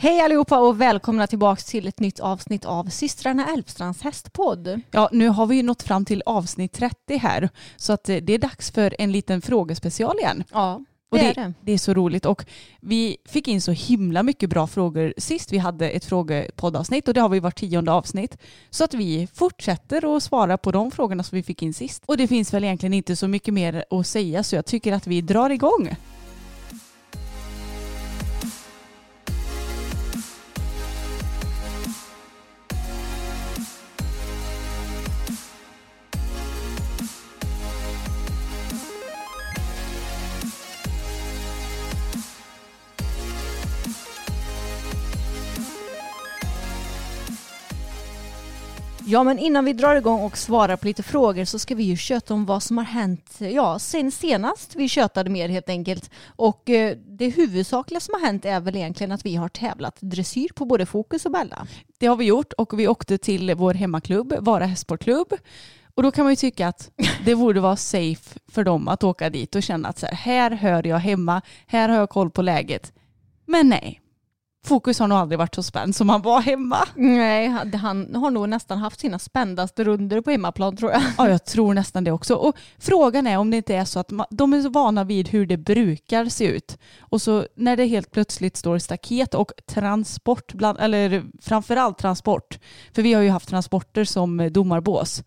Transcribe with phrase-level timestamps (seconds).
[0.00, 4.80] Hej allihopa och välkomna tillbaka till ett nytt avsnitt av systrarna Älvstrands hästpodd.
[4.90, 8.32] Ja, nu har vi ju nått fram till avsnitt 30 här så att eh, det
[8.32, 10.44] är dags för en liten frågespecial igen.
[10.52, 11.52] Ja, Och det det, är det.
[11.60, 12.44] det är så roligt och
[12.80, 17.20] vi fick in så himla mycket bra frågor sist vi hade ett frågepoddavsnitt och det
[17.20, 18.36] har vi varit tionde avsnitt.
[18.70, 22.02] Så att vi fortsätter att svara på de frågorna som vi fick in sist.
[22.06, 25.06] Och det finns väl egentligen inte så mycket mer att säga så jag tycker att
[25.06, 25.96] vi drar igång.
[49.10, 51.96] Ja, men innan vi drar igång och svarar på lite frågor så ska vi ju
[51.96, 56.10] köta om vad som har hänt ja, sen senast vi tjötade mer helt enkelt.
[56.26, 60.48] Och eh, det huvudsakliga som har hänt är väl egentligen att vi har tävlat dressyr
[60.54, 61.66] på både Fokus och Bella.
[61.98, 65.34] Det har vi gjort och vi åkte till vår hemmaklubb, Vara hästsportklubb.
[65.94, 66.90] Och då kan man ju tycka att
[67.24, 70.50] det borde vara safe för dem att åka dit och känna att så här, här
[70.50, 72.92] hör jag hemma, här har jag koll på läget.
[73.46, 74.00] Men nej,
[74.66, 76.78] Fokus har nog aldrig varit så spänd som han var hemma.
[76.94, 81.02] Nej, han har nog nästan haft sina spändaste runder på hemmaplan tror jag.
[81.18, 82.34] Ja, jag tror nästan det också.
[82.34, 85.46] Och frågan är om det inte är så att de är så vana vid hur
[85.46, 86.78] det brukar se ut.
[87.00, 92.58] Och så när det helt plötsligt står staket och transport, bland, eller framförallt transport,
[92.94, 95.22] för vi har ju haft transporter som domarbås.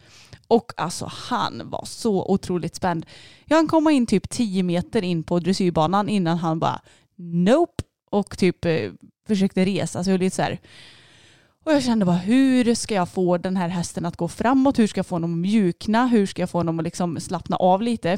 [0.48, 3.06] Och alltså han var så otroligt spänd.
[3.46, 6.82] Jag han komma in typ 10 meter in på dressyrbanan innan han bara
[7.18, 8.92] nope och typ eh,
[9.36, 10.60] försökte resa sig och lite så här.
[11.66, 14.80] Och jag kände bara hur ska jag få den här hästen att gå framåt?
[14.80, 16.08] Hur ska jag få honom att mjukna?
[16.08, 18.18] Hur ska jag få honom att liksom slappna av lite?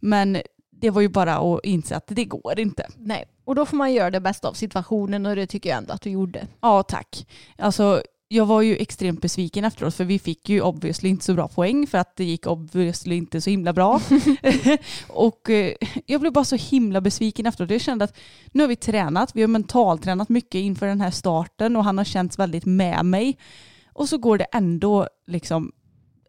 [0.00, 2.86] Men det var ju bara att inse att det går inte.
[2.96, 5.92] Nej, och då får man göra det bästa av situationen och det tycker jag ändå
[5.92, 6.46] att du gjorde.
[6.60, 7.26] Ja, tack.
[7.58, 8.02] Alltså,
[8.32, 11.86] jag var ju extremt besviken efteråt för vi fick ju obviously inte så bra poäng
[11.86, 14.00] för att det gick obviously inte så himla bra.
[15.08, 15.74] och eh,
[16.06, 17.70] jag blev bara så himla besviken efteråt.
[17.70, 18.16] Jag kände att
[18.52, 22.04] nu har vi tränat, vi har mentaltränat mycket inför den här starten och han har
[22.04, 23.38] känts väldigt med mig.
[23.92, 25.72] Och så går det ändå liksom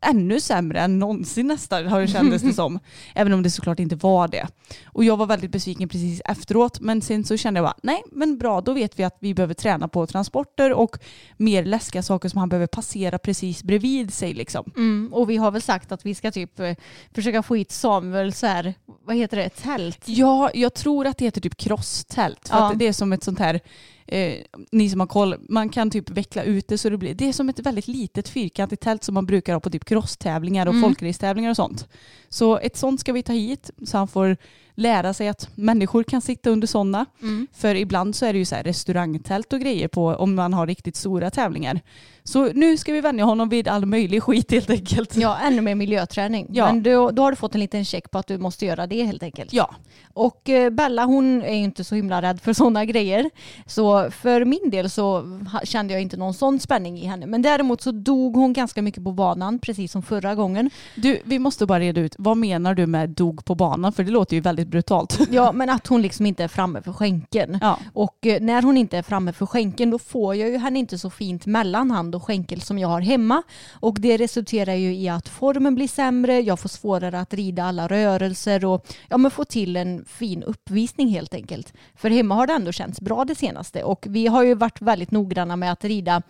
[0.03, 2.80] ännu sämre än någonsin nästan har det kändes det som.
[3.16, 4.47] Även om det såklart inte var det.
[4.86, 8.38] Och jag var väldigt besviken precis efteråt men sen så kände jag bara nej men
[8.38, 10.97] bra då vet vi att vi behöver träna på transporter och
[11.38, 14.72] mer läskiga saker som han behöver passera precis bredvid sig liksom.
[14.75, 16.75] Mm, och vi har väl sagt att vi ska typ eh,
[17.16, 18.74] försöka få hit Samuel så här,
[19.06, 20.00] vad heter det, tält?
[20.06, 22.50] Ja, jag tror att det heter typ crosstält.
[22.50, 22.72] För Ja.
[22.72, 23.59] att det är som ett sånt här,
[24.08, 24.38] eh,
[24.72, 27.34] ni som har koll, man kan typ veckla ut det så det blir, det är
[27.34, 30.84] som ett väldigt litet fyrkantigt tält som man brukar ha på typ crosstävlingar och Mm.
[30.84, 31.88] folkracetävlingar och sånt.
[32.30, 34.38] Så ett sånt ska vi ta hit så han får
[34.75, 37.06] lära sig att människor kan sitta under sådana.
[37.22, 37.47] Mm.
[37.53, 40.67] För ibland så är det ju så här restaurangtält och grejer på om man har
[40.67, 41.81] riktigt stora tävlingar.
[42.25, 45.16] Så nu ska vi vänja honom vid all möjlig skit helt enkelt.
[45.17, 46.47] Ja, ännu mer miljöträning.
[46.49, 46.66] Ja.
[46.66, 49.03] Men då, då har du fått en liten check på att du måste göra det
[49.03, 49.53] helt enkelt.
[49.53, 49.75] Ja.
[50.14, 53.29] Och eh, Bella hon är ju inte så himla rädd för sådana grejer.
[53.66, 57.25] Så för min del så kände jag inte någon sån spänning i henne.
[57.25, 60.70] Men däremot så dog hon ganska mycket på banan, precis som förra gången.
[60.96, 63.93] Du, vi måste bara reda ut, vad menar du med dog på banan?
[63.93, 65.19] För det låter ju väldigt väldigt brutalt.
[65.31, 67.57] Ja, men att hon liksom inte är framme för skänken.
[67.61, 67.79] Ja.
[67.93, 70.97] Och eh, när hon inte är framme för skänken då får jag ju henne inte
[70.97, 73.43] så fint mellan hand och skänkel som jag har hemma.
[73.81, 77.87] Och det resulterar ju i att formen blir sämre, jag får svårare att rida alla
[77.87, 81.73] rörelser och ja, men få till en fin uppvisning helt enkelt.
[81.95, 85.11] För hemma har det ändå känts bra det senaste och vi har ju varit väldigt
[85.11, 86.21] noggranna med att rida.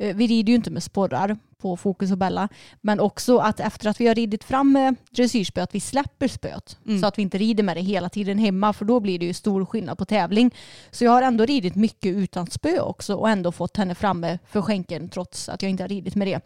[0.00, 2.48] Eh, Vi rider ju inte med sporrar på Fokus och Bella.
[2.80, 6.78] Men också att efter att vi har ridit fram med dressyrspö att vi släpper spöet.
[7.00, 9.34] Så att vi inte rider med det hela tiden hemma för då blir det ju
[9.34, 10.50] stor skillnad på tävling.
[10.90, 14.62] Så jag har ändå ridit mycket utan spö också och ändå fått henne framme för
[14.62, 16.40] skänken trots att jag inte har ridit med det.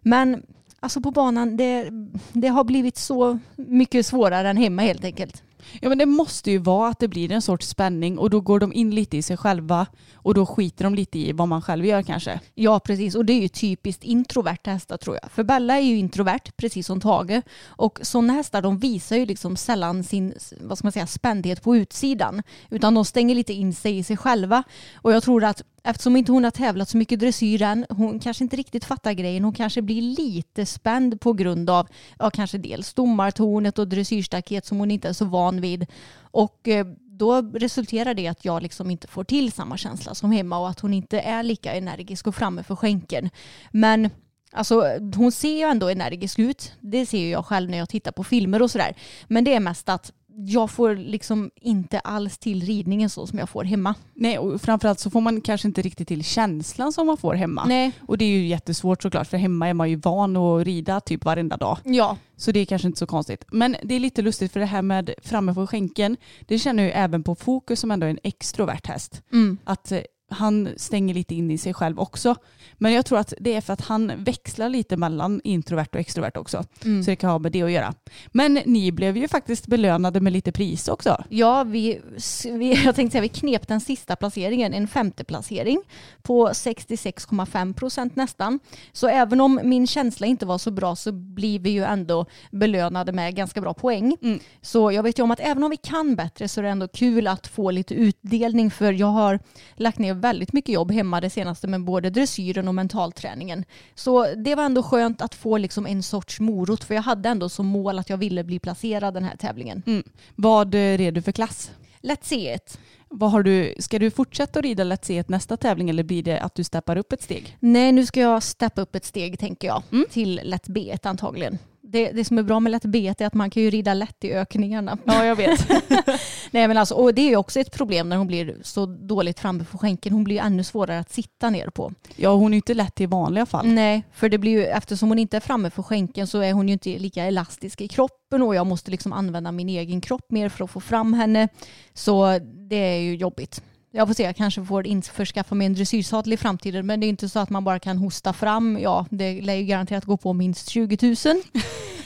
[0.00, 0.42] Men
[0.80, 1.88] alltså på banan, det,
[2.32, 5.42] det har blivit så mycket svårare än hemma helt enkelt.
[5.80, 8.60] Ja men det måste ju vara att det blir en sorts spänning och då går
[8.60, 11.84] de in lite i sig själva och då skiter de lite i vad man själv
[11.84, 12.40] gör kanske.
[12.54, 13.14] Ja, precis.
[13.14, 15.30] Och det är ju typiskt introverta hästar tror jag.
[15.30, 17.42] För Bella är ju introvert, precis som Tage.
[17.66, 21.76] Och sådana hästar de visar ju liksom sällan sin vad ska man säga, spändhet på
[21.76, 22.42] utsidan.
[22.70, 24.62] Utan de stänger lite in sig i sig själva.
[24.94, 28.44] Och jag tror att eftersom inte hon har tävlat så mycket dressyr än, hon kanske
[28.44, 29.44] inte riktigt fattar grejen.
[29.44, 31.88] Hon kanske blir lite spänd på grund av
[32.18, 35.86] ja, kanske dels domartornet och dressyrstaket som hon inte är så van vid.
[36.20, 36.86] Och eh,
[37.18, 40.68] då resulterar det i att jag liksom inte får till samma känsla som hemma och
[40.68, 43.30] att hon inte är lika energisk och framme för skänken.
[43.70, 44.10] Men
[44.52, 44.82] Alltså,
[45.16, 46.72] hon ser ju ändå energisk ut.
[46.80, 48.94] Det ser ju jag själv när jag tittar på filmer och sådär.
[49.28, 53.48] Men det är mest att jag får liksom inte alls till ridningen så som jag
[53.48, 53.94] får hemma.
[54.14, 57.64] Nej och framförallt så får man kanske inte riktigt till känslan som man får hemma.
[57.64, 57.92] Nej.
[58.06, 61.24] Och det är ju jättesvårt såklart för hemma är man ju van att rida typ
[61.24, 61.78] varenda dag.
[61.84, 62.16] Ja.
[62.36, 63.44] Så det är kanske inte så konstigt.
[63.52, 66.90] Men det är lite lustigt för det här med framme på skänken, det känner jag
[66.90, 69.22] ju även på Fokus som ändå är en extrovert häst.
[69.32, 69.58] Mm.
[69.64, 72.34] Att eh, han stänger lite in i sig själv också.
[72.74, 76.36] Men jag tror att det är för att han växlar lite mellan introvert och extrovert
[76.36, 76.64] också.
[76.84, 77.02] Mm.
[77.02, 77.94] Så det kan ha med det att göra.
[78.26, 81.24] Men ni blev ju faktiskt belönade med lite pris också.
[81.28, 82.00] Ja, vi,
[82.44, 85.82] vi, jag tänkte säga vi knep den sista placeringen, en femte placering
[86.22, 88.60] på 66,5 procent nästan.
[88.92, 93.12] Så även om min känsla inte var så bra så blir vi ju ändå belönade
[93.12, 94.16] med ganska bra poäng.
[94.22, 94.38] Mm.
[94.60, 96.88] Så jag vet ju om att även om vi kan bättre så är det ändå
[96.88, 99.40] kul att få lite utdelning för jag har
[99.76, 103.64] lagt ner väldigt mycket jobb hemma det senaste med både dressyren och mentalträningen.
[103.94, 107.48] Så det var ändå skönt att få liksom en sorts morot för jag hade ändå
[107.48, 109.82] som mål att jag ville bli placerad den här tävlingen.
[109.86, 110.02] Mm.
[110.34, 111.70] Vad eh, red du för klass?
[112.02, 112.78] Let's see it.
[113.08, 116.22] Vad har du, ska du fortsätta att rida Let's Se ett nästa tävling eller blir
[116.22, 117.56] det att du steppar upp ett steg?
[117.60, 120.06] Nej, nu ska jag steppa upp ett steg tänker jag Mm.
[120.10, 121.58] till lätt B1 antagligen.
[121.88, 124.24] Det, det som är bra med lätt B1 är att man kan ju rida lätt
[124.24, 124.98] i ökningarna.
[125.04, 125.68] Ja, jag vet.
[126.50, 129.40] Nej, men alltså, och det är ju också ett problem när hon blir så dåligt
[129.40, 130.12] framme för skänken.
[130.12, 131.92] Hon blir ju ännu svårare att sitta ner på.
[132.16, 133.66] ja, hon är ju inte lätt i vanliga fall.
[133.66, 136.68] Nej, för det blir ju, eftersom hon inte är framme för skänken så är hon
[136.68, 140.48] ju inte lika elastisk i kroppen och jag måste liksom använda min egen kropp mer
[140.48, 141.48] för att få fram henne.
[141.94, 142.38] Så
[142.70, 143.62] det är ju jobbigt.
[143.96, 147.08] Jag får se, jag kanske får införskaffa mig en dressyrsadel i framtiden men det är
[147.08, 148.78] inte så att man bara kan hosta fram.
[148.80, 151.16] Ja, det lär ju garanterat gå på minst 20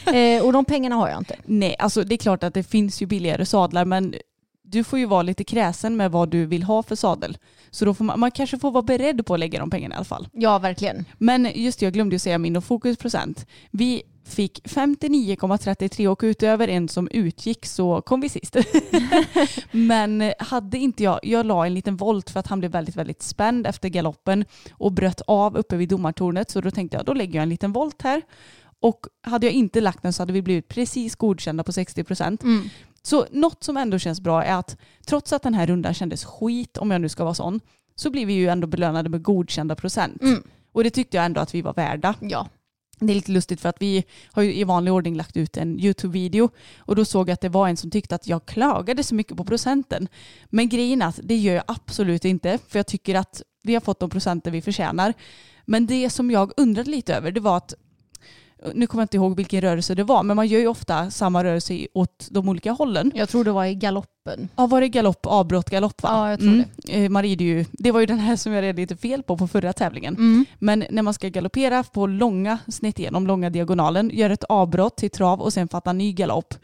[0.07, 0.17] 000.
[0.17, 1.37] eh, och de pengarna har jag inte.
[1.45, 4.15] Nej, alltså det är klart att det finns ju billigare sadlar men
[4.71, 7.39] du får ju vara lite kräsen med vad du vill ha för sadel.
[7.71, 9.97] Så då får man, man kanske får vara beredd på att lägga de pengarna i
[9.97, 10.29] alla fall.
[10.33, 11.05] Ja, verkligen.
[11.19, 13.47] Men just det, jag glömde ju säga min och fokusprocent.
[13.71, 18.57] Vi fick 59,33 och utöver en som utgick så kom vi sist.
[19.71, 23.23] Men hade inte jag, jag la en liten volt för att han blev väldigt, väldigt
[23.23, 26.51] spänd efter galoppen och bröt av uppe vid domartornet.
[26.51, 28.23] Så då tänkte jag, då lägger jag en liten volt här.
[28.83, 32.43] Och hade jag inte lagt den så hade vi blivit precis godkända på 60 procent.
[32.43, 32.69] Mm.
[33.03, 34.77] Så något som ändå känns bra är att
[35.07, 37.61] trots att den här rundan kändes skit, om jag nu ska vara sån,
[37.95, 40.23] så blir vi ju ändå belönade med godkända procent.
[40.23, 40.43] Mm.
[40.73, 42.15] Och det tyckte jag ändå att vi var värda.
[42.21, 42.49] Ja.
[42.99, 45.81] Det är lite lustigt för att vi har ju i vanlig ordning lagt ut en
[45.81, 49.15] YouTube-video och då såg jag att det var en som tyckte att jag klagade så
[49.15, 50.09] mycket på procenten.
[50.47, 53.81] Men grejen är att det gör jag absolut inte för jag tycker att vi har
[53.81, 55.15] fått de procenten vi förtjänar.
[55.65, 57.75] Men det som jag undrade lite över det var att
[58.75, 61.45] nu kommer jag inte ihåg vilken rörelse det var, men man gör ju ofta samma
[61.45, 63.13] rörelse åt de olika hållen.
[63.15, 64.49] Jag tror det var i galoppen.
[64.57, 66.09] Ja, var det galopp, avbrott, galopp va?
[66.13, 67.09] Ja, jag tror det.
[67.09, 69.49] Man rider ju, det var ju den här som jag red lite fel på på
[69.49, 70.15] förra tävlingen.
[70.15, 70.45] Mm.
[70.59, 75.11] Men när man ska galoppera på långa snitt igenom, långa diagonalen, gör ett avbrott till
[75.11, 76.55] trav och sen fatta ny galopp.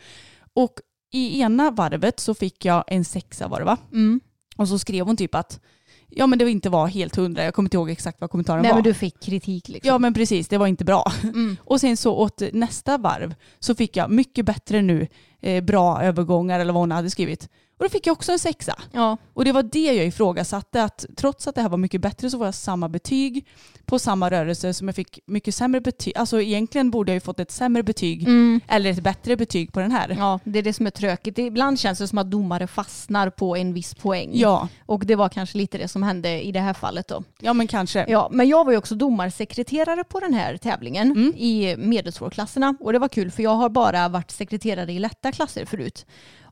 [0.54, 0.72] Och
[1.12, 3.76] i ena varvet så fick jag en sexa var det va?
[3.92, 4.20] Mm.
[4.56, 5.60] Och så skrev hon typ att
[6.08, 8.70] ja men det inte var helt hundra, jag kommer inte ihåg exakt vad kommentaren Nej
[8.70, 8.76] var.
[8.76, 9.88] men du fick kritik liksom.
[9.88, 11.12] Ja men precis, det var inte bra.
[11.22, 11.56] Mm.
[11.64, 15.06] Och sen så åt nästa varv så fick jag mycket bättre nu,
[15.40, 17.48] eh, bra övergångar eller vad hon hade skrivit.
[17.78, 18.78] Och då fick jag också en sexa.
[18.92, 19.16] Ja.
[19.34, 22.38] Och det var det jag ifrågasatte, att trots att det här var mycket bättre så
[22.38, 23.46] var jag samma betyg
[23.84, 26.12] på samma rörelse som jag fick mycket sämre betyg.
[26.16, 28.60] Alltså egentligen borde jag ju fått ett sämre betyg Mm.
[28.68, 30.16] eller ett bättre betyg på den här.
[30.18, 31.38] Ja, det är det som är tråkigt.
[31.38, 34.30] Ibland känns det som att domare fastnar på en viss poäng.
[34.32, 37.22] Ja, Och det var kanske lite det som hände i det här fallet då.
[37.40, 38.04] ja men kanske.
[38.08, 41.32] Ja, men jag var ju också domarsekreterare på den här tävlingen Mm.
[41.36, 45.64] i medelsvårklasserna och det var kul för jag har bara varit sekreterare i lätta klasser
[45.64, 46.06] förut.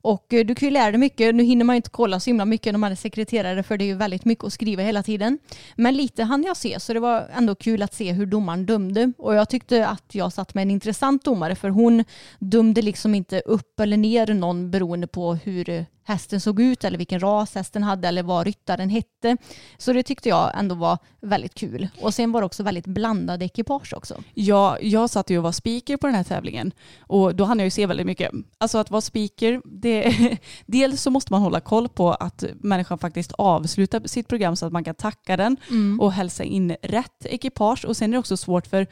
[0.05, 1.35] Och eh, du kan ju lära dig mycket.
[1.35, 3.85] Nu hinner man ju inte kolla så himla mycket när man är sekreterare för det
[3.85, 5.39] är ju väldigt mycket att skriva hela tiden.
[5.77, 9.13] Men lite hann jag se så det var ändå kul att se hur domaren dömde.
[9.19, 12.05] Och jag tyckte att jag satt med en intressant domare för hon
[12.39, 16.99] dömde liksom inte upp eller ner någon beroende på hur eh, hästen såg ut eller
[16.99, 19.37] vilken ras hästen hade eller vad ryttaren hette.
[19.79, 21.89] Så det tyckte jag ändå var väldigt kul.
[22.01, 24.23] Och sen var det också väldigt blandade ekipage också.
[24.35, 27.67] Ja, jag satt ju och var speaker på den här tävlingen och då hann jag
[27.67, 28.33] ju se väldigt mycket.
[28.59, 33.33] Alltså att vara speaker, det, dels så måste man hålla koll på att människan faktiskt
[33.33, 35.57] avslutar sitt program så att man kan tacka den
[36.01, 37.85] och hälsa in rätt ekipage.
[37.85, 38.87] Och sen är det också svårt för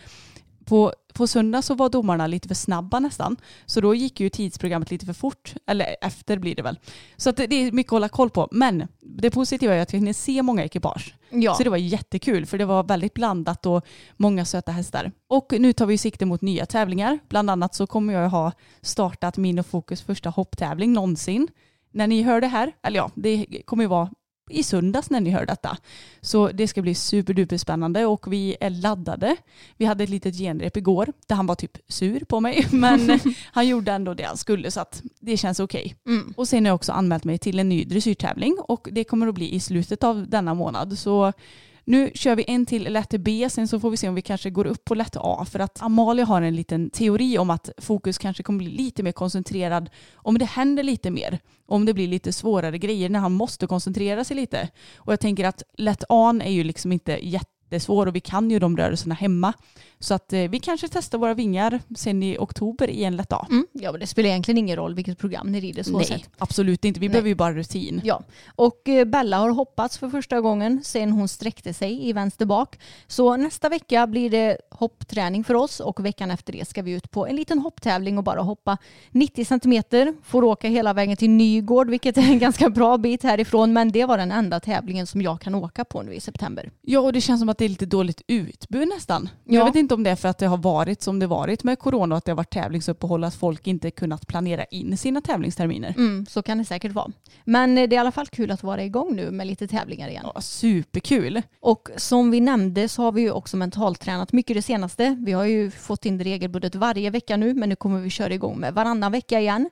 [0.65, 3.37] på, på söndag så var domarna lite för snabba nästan.
[3.67, 5.55] Så då gick ju tidsprogrammet lite för fort.
[5.67, 6.79] Eller efter blir det väl.
[7.17, 8.49] Så att det, det är mycket att hålla koll på.
[8.51, 11.15] Men det positiva är att vi hinner se många ekipage.
[11.31, 11.55] Ja.
[11.55, 15.13] Så det var jättekul för det var väldigt blandat och många söta hästar.
[15.29, 17.19] Och nu tar vi sikte mot nya tävlingar.
[17.29, 18.53] Bland annat så kommer jag ha
[18.83, 21.49] startat min och Fokus första hopptävling någonsin.
[21.91, 24.11] När ni hör det här, eller ja, det kommer ju vara
[24.51, 25.77] i söndags när ni hör detta.
[26.21, 29.37] Så det ska bli superduper spännande och vi är laddade.
[29.77, 33.21] Vi hade ett litet genrep igår där han var typ sur på mig men
[33.53, 35.97] han gjorde ändå det han skulle så att det känns okej.
[36.07, 36.35] Mm.
[36.37, 39.35] Och sen har jag också anmält mig till en ny dressyrtävling och det kommer att
[39.35, 40.99] bli i slutet av denna månad.
[40.99, 41.33] Så
[41.85, 44.51] nu kör vi en till lätt B, sen så får vi se om vi kanske
[44.51, 45.47] går upp på lätt A.
[45.51, 49.13] För att Amalia har en liten teori om att fokus kanske kommer bli lite mer
[49.13, 51.39] koncentrerad om det händer lite mer.
[51.67, 54.69] Om det blir lite svårare grejer när han måste koncentrera sig lite.
[54.97, 57.29] Och jag tänker att lätt A är ju liksom inte
[57.73, 59.53] jättesvår och vi kan ju de rörelserna hemma.
[59.99, 63.47] Så att eh, vi kanske testar våra vingar sen i oktober i en lätt A.
[63.51, 63.67] Mm.
[63.73, 66.31] Ja, men det spelar egentligen ingen roll vilket program ni rider så Nej, sett.
[66.39, 67.01] absolut inte.
[67.01, 67.13] Vi Nej.
[67.13, 68.01] behöver ju bara rutin.
[68.05, 68.23] Ja,
[68.57, 72.79] och eh, Bella har hoppats för första gången sen hon sträckte sig i vänster bak.
[73.07, 77.11] Så nästa vecka blir det hoppträning för oss och veckan efter det ska vi ut
[77.11, 78.79] på en liten hopptävling och bara hoppa
[79.11, 80.15] 90 centimeter.
[80.23, 83.73] Får åka hela vägen till Nygård, vilket är en ganska bra bit härifrån.
[83.73, 86.71] Men det var den enda tävlingen som jag kan åka på nu i september.
[86.81, 89.29] Ja, och det känns som att det är lite dåligt utbud nästan.
[89.45, 89.59] Ja.
[89.59, 91.79] Jag vet inte om det är för att det har varit som det varit med
[91.79, 95.95] corona och att det har varit tävlingsuppehåll att folk inte kunnat planera in sina tävlingsterminer.
[95.97, 97.13] Mm, så kan det säkert vara.
[97.45, 100.09] Men eh, det är i alla fall kul att vara igång nu med lite tävlingar
[100.09, 100.27] igen.
[100.35, 101.43] Ja, superkul.
[101.61, 105.17] Och som vi nämnde så har vi ju också mentaltränat mycket det senaste.
[105.21, 108.35] Vi har ju fått in det regelbundet varje vecka nu men nu kommer vi köra
[108.35, 109.71] igång med varannan vecka igen.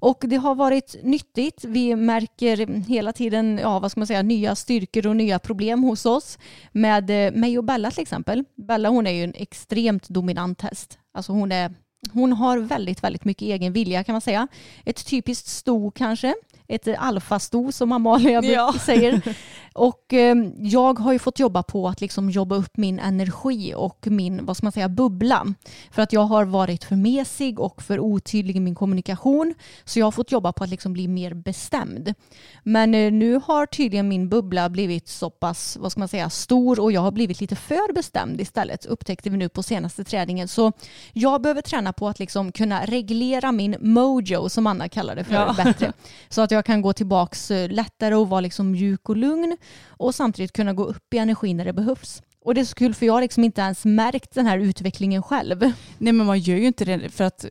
[0.00, 1.64] Och det har varit nyttigt.
[1.64, 6.06] Vi märker hela tiden, ja vad ska man säga, nya styrkor och nya problem hos
[6.06, 6.38] oss.
[6.72, 8.44] Med eh, mig och Bella till exempel.
[8.56, 10.98] Bella hon är ju en extremt dominant häst.
[11.14, 11.74] Alltså hon är
[12.12, 14.48] hon har väldigt, väldigt mycket egen vilja kan man säga.
[14.84, 16.34] Ett typiskt sto kanske.
[16.68, 18.74] Ett alfasto som Amalia Ja.
[18.86, 19.36] säger.
[19.72, 24.06] Och eh, jag har ju fått jobba på att liksom jobba upp min energi och
[24.10, 25.46] min, vad ska man säga, bubbla.
[25.90, 29.54] För att jag har varit för mesig och för otydlig i min kommunikation.
[29.84, 32.14] Så jag har fått jobba på att liksom bli mer bestämd.
[32.62, 36.80] Men eh, nu har tydligen min bubbla blivit så pass, vad ska man säga, stor
[36.80, 40.48] och jag har blivit lite för bestämd istället upptäckte vi nu på senaste träningen.
[40.48, 40.72] Så
[41.12, 45.34] jag behöver träna på att liksom kunna reglera min mojo som Anna kallar det för
[45.34, 45.54] Ja.
[45.64, 45.92] bättre.
[46.28, 50.14] Så att jag kan gå tillbaks eh, lättare och vara liksom mjuk och lugn och
[50.14, 52.22] samtidigt kunna gå upp i energi när det behövs.
[52.44, 55.22] Och det är så kul för jag har liksom inte ens märkt den här utvecklingen
[55.22, 55.72] själv.
[55.98, 57.44] Nej men man gör ju inte det för att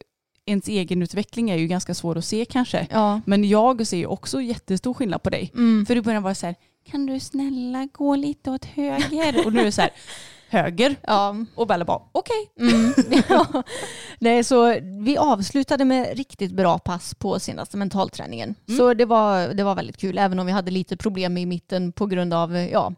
[0.45, 2.87] ens egen utveckling är ju ganska svår att se kanske.
[2.91, 3.21] Ja.
[3.25, 5.51] Men jag ser ju också jättestor skillnad på dig.
[5.53, 5.85] Mm.
[5.85, 6.55] För i början var det så här,
[6.91, 9.45] kan du snälla gå lite åt höger?
[9.45, 9.91] Och nu är det så här,
[10.49, 10.95] höger.
[11.01, 11.35] Ja.
[11.55, 12.51] Och Bella bara, okej.
[12.59, 12.93] Mm.
[13.29, 13.63] ja.
[14.19, 18.55] Nej, så vi avslutade med riktigt bra pass på senaste mentalträningen.
[18.77, 21.91] Så det var, det var väldigt kul, även om vi hade lite problem i mitten
[21.91, 22.93] på grund av ja,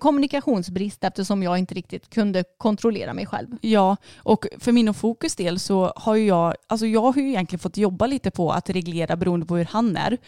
[0.00, 3.48] kommunikationsbrist eftersom jag inte riktigt kunde kontrollera mig själv.
[3.60, 7.60] Ja, och för min och Fokus del så har jag, alltså jag har ju egentligen
[7.60, 10.18] fått jobba lite på att reglera beroende på hur han är.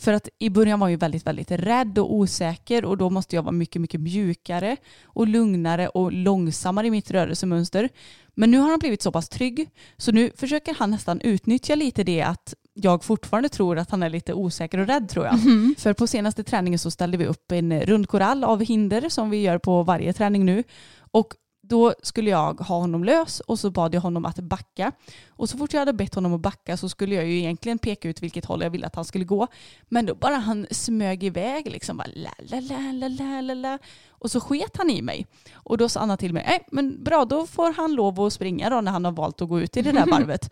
[0.00, 3.42] För att i början var jag väldigt, väldigt rädd och osäker och då måste jag
[3.42, 7.88] vara mycket, mycket mjukare och lugnare och långsammare i mitt rörelsemönster.
[8.34, 12.04] Men nu har han blivit så pass trygg så nu försöker han nästan utnyttja lite
[12.04, 15.38] det att jag fortfarande tror att han är lite osäker och rädd tror jag.
[15.78, 19.58] För på senaste träningen så ställde vi upp en rundkorall av hinder som vi gör
[19.58, 20.62] på varje träning nu.
[21.10, 21.34] Och
[21.70, 24.92] då skulle jag ha honom lös och så bad jag honom att backa.
[25.28, 28.08] Och så fort jag hade bett honom att backa så skulle jag ju egentligen peka
[28.08, 29.46] ut vilket håll jag ville att han skulle gå.
[29.88, 33.78] Men då bara han smög iväg liksom bara la la la la la la la.
[34.10, 35.26] Och så sket han i mig.
[35.54, 38.70] Och då sa Anna till mig, nej men bra då får han lov att springa
[38.70, 40.50] då när han har valt att gå ut i det där varvet.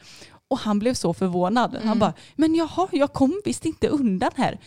[0.48, 1.74] Och han blev så förvånad.
[1.74, 1.98] Han Mm.
[1.98, 4.60] bara, men jaha, jag kom visst inte undan här.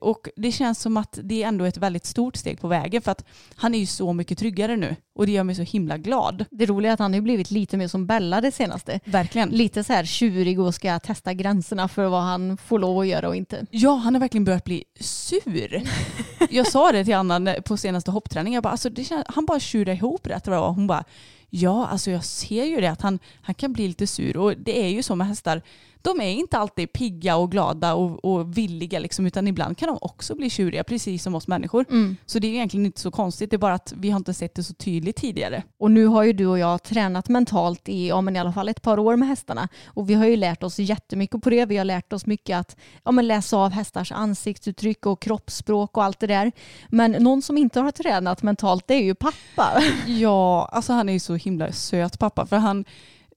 [0.00, 3.12] Och det känns som att det är ändå ett väldigt stort steg på vägen för
[3.12, 3.24] att
[3.56, 6.44] han är ju så mycket tryggare nu och det gör mig så himla glad.
[6.50, 9.00] Det roliga är att han har blivit lite mer som Bella det senaste.
[9.04, 9.48] Verkligen.
[9.48, 13.28] Lite så här tjurig och ska testa gränserna för vad han får lov att göra
[13.28, 13.66] och inte.
[13.70, 15.82] Ja, han har verkligen börjat bli sur.
[16.50, 18.54] Jag sa det till Anna på senaste hoppträningen.
[18.54, 20.68] Jag bara, alltså, det känns, han bara tjurar ihop rätt var.
[20.68, 21.04] Hon bara,
[21.50, 24.36] ja, alltså jag ser ju det att han, han kan bli lite sur.
[24.36, 25.62] Och det är ju så med hästar.
[26.04, 29.98] De är inte alltid pigga och glada och, och villiga liksom, utan ibland kan de
[30.00, 31.84] också bli tjuriga, precis som oss människor.
[32.26, 34.54] Så det är egentligen inte så konstigt, det är bara att vi har inte sett
[34.54, 35.62] det så tydligt tidigare.
[35.78, 38.68] Och nu har ju du och jag tränat mentalt i ja, men i alla fall
[38.68, 39.68] ett par år med hästarna.
[39.86, 41.66] Och vi har ju lärt oss jättemycket på det.
[41.66, 46.04] Vi har lärt oss mycket att ja, men läsa av hästars ansiktsuttryck och kroppsspråk och
[46.04, 46.52] allt det där.
[46.88, 49.82] Men någon som inte har tränat mentalt det är ju pappa.
[50.06, 52.46] Ja, alltså han är ju så himla söt pappa.
[52.46, 52.84] För han,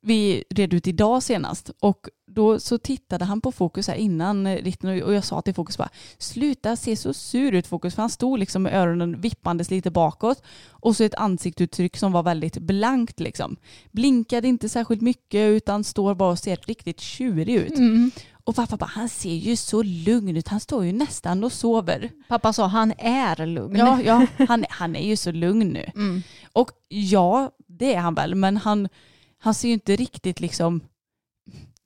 [0.02, 4.64] vi red ut idag senast och då så tittade han på Fokus här innan eh,
[4.64, 8.10] ritten och jag sa till Fokus bara sluta se så sur ut Fokus för han
[8.10, 13.20] stod liksom med öronen vippandes lite bakåt och så ett ansiktsuttryck som var väldigt blankt
[13.20, 13.56] liksom.
[13.92, 17.74] Blinkade inte särskilt mycket utan står bara och ser riktigt tjurig ut.
[18.48, 22.12] Och pappa bara han ser ju så lugn ut, han står ju nästan och sover.
[22.28, 23.76] Pappa sa han är lugn.
[23.76, 25.92] Ja, ja han, han är ju så lugn nu.
[25.96, 26.24] Mm.
[26.54, 28.90] Och ja, det är han väl, men han,
[29.48, 30.82] han ser ju inte riktigt liksom,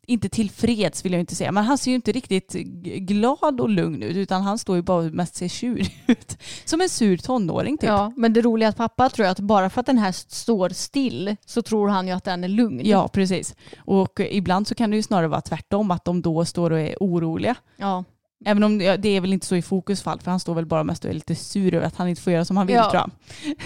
[0.07, 2.53] inte tillfreds vill jag inte säga, men han ser ju inte riktigt
[2.83, 6.37] glad och lugn ut, utan han står ju bara och mest ser tjurig ut.
[6.65, 7.87] Som en sur tonåring typ.
[7.87, 10.69] Ja, men det roliga är att pappa tror att bara för att den här står
[10.69, 12.81] still så tror han ju att den är lugn.
[12.83, 13.55] Ja, precis.
[13.77, 16.79] Och eh, ibland så kan det ju snarare vara tvärtom, att de då står och
[16.79, 17.55] är oroliga.
[17.77, 18.03] Ja.
[18.45, 20.65] Även om det det är väl inte så i fokus fall, för han står väl
[20.65, 22.75] bara mest och är lite sur över att han inte får göra som han vill
[22.75, 22.91] Ja.
[22.91, 23.11] tror jag.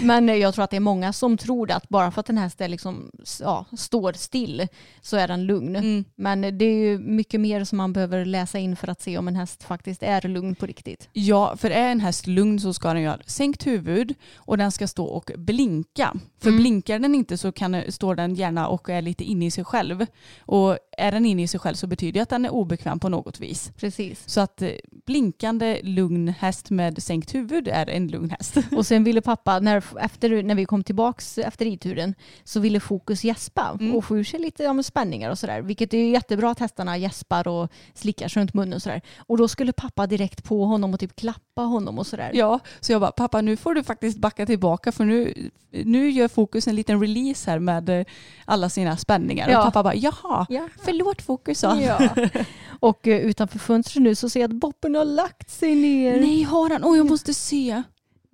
[0.06, 2.38] Men eh, jag tror att det är många som tror att bara för att den
[2.38, 4.68] här liksom, ja, står still
[5.02, 5.76] så är den lugn.
[5.76, 6.04] Mm.
[6.14, 9.28] Men det är ju mycket mer som man behöver läsa in för att se om
[9.28, 11.08] en häst faktiskt är lugn på riktigt.
[11.12, 14.72] Ja, för är en häst lugn så ska den ju ha sänkt huvud och den
[14.72, 16.14] ska stå och blinka.
[16.38, 16.60] För Mm.
[16.60, 20.06] blinkar den inte så kan, står den gärna och är lite inne i sig själv.
[20.40, 23.08] Och är den inne i sig själv så betyder det att den är obekväm på
[23.08, 23.72] något vis.
[23.76, 24.22] Precis.
[24.26, 24.70] Så att eh,
[25.06, 28.56] blinkande lugn häst med sänkt huvud är en lugn häst.
[28.76, 33.24] Och sen ville pappa, när, efter, när vi kom tillbaks efter ridturen, så ville Fokus
[33.24, 33.94] gäspa Mm.
[33.96, 35.62] och få ur sig lite ja, spänningar och sådär.
[35.62, 39.00] Vilket är jättebra att hästarna gäspar och slickar sig runt munnen och sådär.
[39.18, 42.30] Och då skulle pappa direkt på honom och typ klappa honom och sådär.
[42.34, 45.34] Ja, så jag bara pappa nu får du faktiskt backa tillbaka för nu,
[45.70, 48.04] nu gör Fokus en liten release här med eh,
[48.44, 49.48] alla sina spänningar.
[49.50, 49.58] Ja.
[49.58, 50.68] Och pappa bara jaha, Ja.
[50.84, 51.80] förlåt Fokus sa.
[51.80, 52.08] Ja.
[52.80, 56.20] Och eh, utanför fönstret nu så ser jag att Boppen har lagt sig ner.
[56.20, 56.84] Nej har han?
[56.84, 57.82] Åh jag måste se.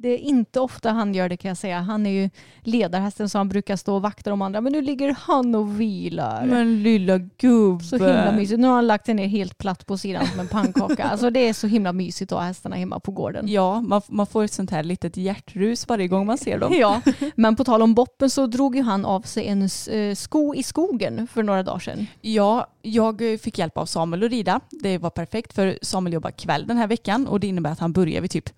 [0.02, 1.80] Det är inte ofta han gör det kan jag säga.
[1.80, 4.60] Han är ju ledarhästen så han brukar stå och vakta de andra.
[4.60, 6.46] Men nu ligger han och vilar.
[6.46, 7.84] Men lilla gubbe.
[7.84, 8.60] Så himla mysigt.
[8.60, 11.04] Nu har han lagt sig ner helt platt på sidan som en pannkaka.
[11.04, 13.48] Alltså det är så himla mysigt att ha hästarna hemma på gården.
[13.48, 16.72] Ja, man, man får ett sånt här litet hjärtrus varje gång man ser dem.
[16.82, 17.02] Ja,
[17.34, 20.62] men på tal om Boppen så drog ju han av sig en eh, sko i
[20.62, 22.06] skogen för några dagar sedan.
[22.20, 24.60] Ja, jag fick hjälp av Samuel att rida.
[24.70, 27.92] Det var perfekt för Samuel jobbar kväll den här veckan och det innebär att han
[27.92, 28.50] börjar vid typ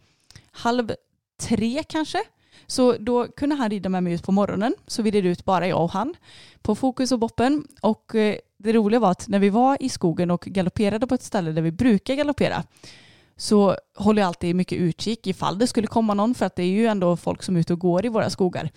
[0.55, 0.93] halv
[1.49, 2.19] tre kanske.
[2.67, 4.75] Så då kunde han rida med mig ut på morgonen.
[4.87, 6.15] Så vi red ut bara jag och han
[6.63, 7.67] på Fokus och Boppen.
[7.83, 11.23] Och eh, det roliga var att när vi var i skogen och galopperade på ett
[11.23, 12.65] ställe där vi brukar galoppera
[13.37, 16.67] så håller jag alltid mycket utkik ifall det skulle komma någon för att det är
[16.67, 18.71] ju ändå folk som är ute och går i våra skogar.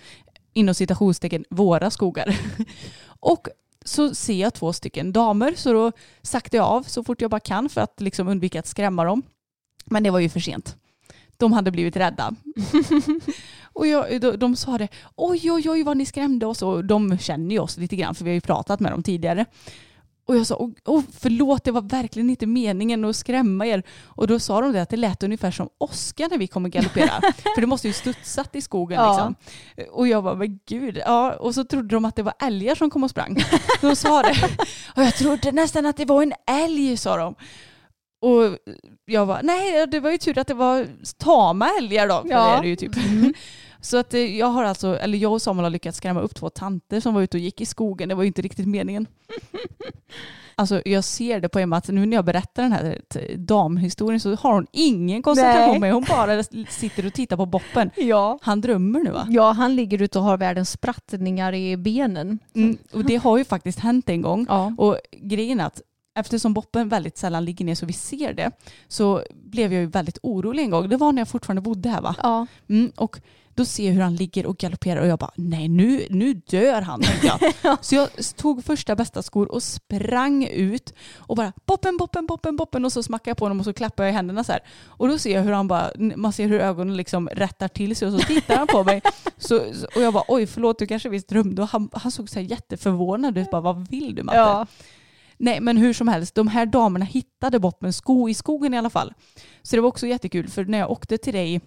[0.53, 2.39] Inom citationstecken våra skogar.
[3.19, 3.47] och
[3.85, 7.39] så ser jag två stycken damer så då saktar jag av så fort jag bara
[7.39, 9.23] kan för att liksom undvika att skrämma dem.
[9.85, 10.77] Men det var ju för sent.
[11.37, 12.35] De hade blivit rädda.
[13.73, 16.61] och jag, de, de sa det, oj oj oj vad ni skrämde oss.
[16.61, 19.45] Och de känner ju oss lite grann för vi har ju pratat med dem tidigare.
[20.27, 23.83] Och jag sa, åh, förlåt det var verkligen inte meningen att skrämma er.
[24.03, 27.21] Och då sa de det att det lät ungefär som Oskar när vi kommer galoppera.
[27.55, 29.11] för det måste ju studsat i skogen Ja.
[29.11, 29.35] liksom.
[29.91, 30.97] Och jag bara, men gud.
[31.05, 33.37] Ja, och så trodde de att det var älgar som kom och sprang.
[33.81, 34.35] De sa det.
[34.95, 37.35] Och jag trodde nästan att det var en älg sa de.
[38.21, 38.57] Och
[39.05, 42.21] jag bara, nej det var ju tur att det var tama älgar då.
[42.21, 42.49] För Ja.
[42.51, 42.91] det är det ju typ.
[43.81, 46.49] Så att eh, jag har alltså, eller jag och Samuel har lyckats skrämma upp två
[46.49, 48.09] tanter som var ute och gick i skogen.
[48.09, 49.05] Det var ju inte riktigt meningen.
[50.59, 54.19] Alltså jag ser det på Emma att nu när jag berättar den här t- damhistorien
[54.19, 55.93] så har hon ingen koncentration med.
[55.93, 57.89] Hon bara sitter och tittar på boppen.
[57.95, 58.39] Ja.
[58.41, 59.27] Han drömmer nu va?
[59.29, 62.39] Ja, han ligger ute och har världens sprattningar i benen.
[62.55, 64.45] Mm, och det har ju faktiskt hänt en gång.
[64.49, 64.73] Ja.
[64.77, 65.81] Och grejen är att
[66.17, 68.51] eftersom boppen väldigt sällan ligger ner så vi ser det
[68.87, 70.89] så blev jag ju väldigt orolig en gång.
[70.89, 72.15] Det var när jag fortfarande bodde här va?
[72.23, 72.47] Ja.
[72.69, 73.19] Mm, och
[73.57, 76.81] då ser jag hur han ligger och galopperar och jag bara nej nu, nu dör
[76.81, 77.01] han.
[77.23, 77.77] jag.
[77.85, 82.85] Så jag tog första bästa skor och sprang ut och bara boppen, boppen, boppen, boppen
[82.85, 84.61] och så smackade jag på honom och så klappade jag i händerna så här.
[84.85, 88.07] Och då ser jag hur han bara, man ser hur ögonen liksom rättar till sig
[88.07, 89.01] och så tittar han på mig.
[89.37, 89.57] Så,
[89.95, 92.47] och jag bara oj förlåt du kanske visst drömde och han, han såg så här
[92.47, 93.51] jätteförvånad ut.
[93.51, 94.37] Bara, vad vill du Matte?
[94.37, 94.67] Ja.
[95.37, 98.89] Nej men hur som helst, de här damerna hittade boppen sko i skogen i alla
[98.89, 99.13] fall.
[99.61, 101.61] Så det var också jättekul för när jag åkte till dig,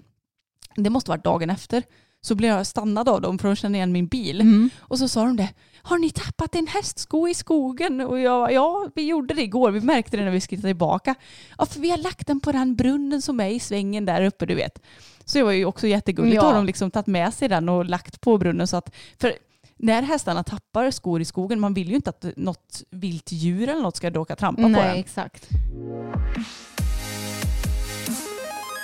[0.77, 1.83] det måste varit dagen efter,
[2.23, 4.41] så blev jag stannad av dem för att känna igen min bil.
[4.41, 4.71] Mm.
[4.79, 5.49] Och så sa de det,
[5.83, 8.01] har ni tappat en hästsko i skogen?
[8.01, 11.15] Och jag ja vi gjorde det igår, vi märkte det när vi skrittade tillbaka.
[11.59, 14.47] Ja för vi har lagt den på den brunnen som är i svängen där uppe
[14.47, 14.83] du vet.
[15.25, 16.41] Så det var ju också jättegulligt, Ja.
[16.41, 19.33] då har de liksom tagit med sig den och lagt på brunnen så att, för
[19.83, 23.83] när hästarna tappar skor i skogen, man vill ju inte att något vilt djur eller
[23.83, 24.97] något ska råka trampa på Nej, den.
[24.97, 25.49] exakt.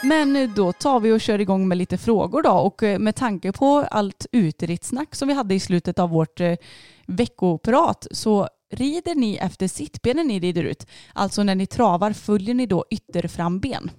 [0.02, 3.52] Men då tar vi och kör igång med lite frågor då och eh, med tanke
[3.52, 6.54] på allt uteritsnack som vi hade i slutet av vårt eh,
[7.06, 10.86] veckoprat så rider ni efter sittbenen ni rider ut.
[11.12, 13.90] Alltså när ni travar följer ni då ytterframben?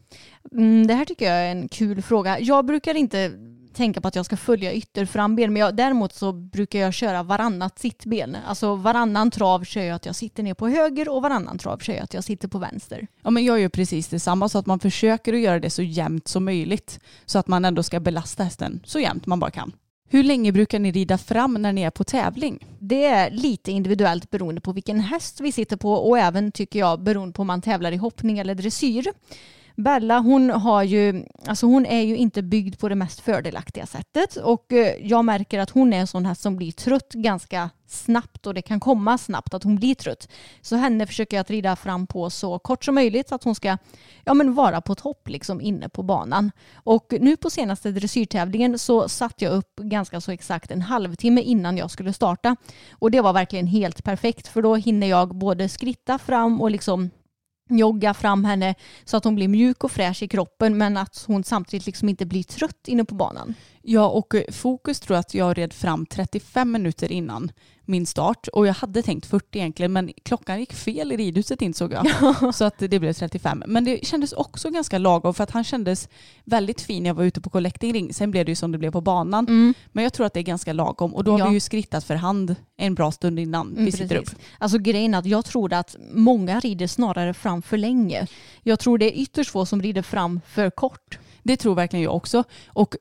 [0.51, 2.39] Mm, det här tycker jag är en kul fråga.
[2.39, 3.31] Jag brukar inte
[3.77, 7.79] tänka på att jag ska följa ytterframben men jag, däremot så brukar jag köra varannat
[7.79, 8.37] sittben.
[8.47, 11.93] Alltså varannan trav kör jag att jag sitter ner på höger och varannan trav kör
[11.93, 13.07] jag att jag sitter på vänster.
[13.23, 16.27] Ja men jag gör precis detsamma så att man försöker att göra det så jämnt
[16.27, 19.71] som möjligt så att man ändå ska belasta hästen så jämnt man bara kan.
[20.09, 22.65] Hur länge brukar ni rida fram när ni är på tävling?
[22.79, 26.99] Det är lite individuellt beroende på vilken häst vi sitter på och även tycker jag
[26.99, 29.07] beroende på om man tävlar i hoppning eller dressyr.
[29.77, 34.35] Bella hon, har ju, alltså hon är ju inte byggd på det mest fördelaktiga sättet
[34.35, 38.47] och eh, jag märker att hon är en sån häst som blir trött ganska snabbt
[38.47, 40.29] och det kan komma snabbt att hon blir trött.
[40.61, 43.55] Så henne försöker jag att rida fram på så kort som möjligt så att hon
[43.55, 43.77] ska
[44.23, 46.51] ja, men vara på topp liksom inne på banan.
[46.75, 51.77] Och nu på senaste dressyrtävlingen så satte jag upp ganska så exakt en halvtimme innan
[51.77, 52.55] jag skulle starta.
[52.91, 57.09] Och det var verkligen helt perfekt för då hinner jag både skritta fram och liksom
[57.67, 58.75] jogga fram henne
[59.06, 62.25] så att hon blir mjuk och fräsch i kroppen men att hon samtidigt liksom inte
[62.25, 63.53] blir trött inne på banan.
[63.89, 67.52] Ja, och eh, fokus tror jag att jag red fram 35 minuter innan
[67.89, 71.93] min start och jag hade tänkt 40 egentligen men klockan gick fel i ridhuset insåg
[71.93, 72.08] jag.
[72.56, 73.63] Så att det blev 35.
[73.67, 76.10] Men det kändes också ganska lagom för att han kändes
[76.43, 78.13] väldigt fin när jag var ute på collecting ring.
[78.13, 79.73] Sen blev det ju som det blev på banan.
[79.91, 81.47] Men jag tror att det är ganska lagom och då har Ja.
[81.47, 84.26] vi ju skrittat för hand en bra stund innan vi Mm, sitter upp.
[84.26, 84.39] precis.
[84.60, 88.28] Alltså grejen är att jag tror att många rider snarare fram för länge.
[88.63, 91.19] Jag tror det är ytterst få som rider fram för kort.
[91.43, 92.43] Det tror verkligen jag också.
[92.67, 92.95] Och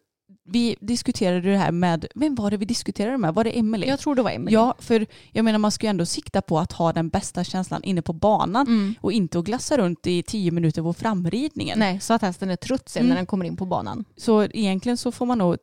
[0.48, 3.35] vi diskuterade det här med, vem var det vi diskuterade med?
[3.35, 3.88] Var det Emelie?
[3.88, 4.54] Jag tror det var Emelie.
[4.59, 7.82] Ja, för jag menar man ska ju ändå sikta på att ha den bästa känslan
[7.82, 8.94] inne på banan Mm.
[9.00, 11.78] och inte att glassa runt i tio minuter på framridningen.
[11.78, 13.09] Nej, så att hästen är trött sen Mm.
[13.09, 14.04] när den kommer in på banan.
[14.16, 15.56] Så egentligen så får man nog,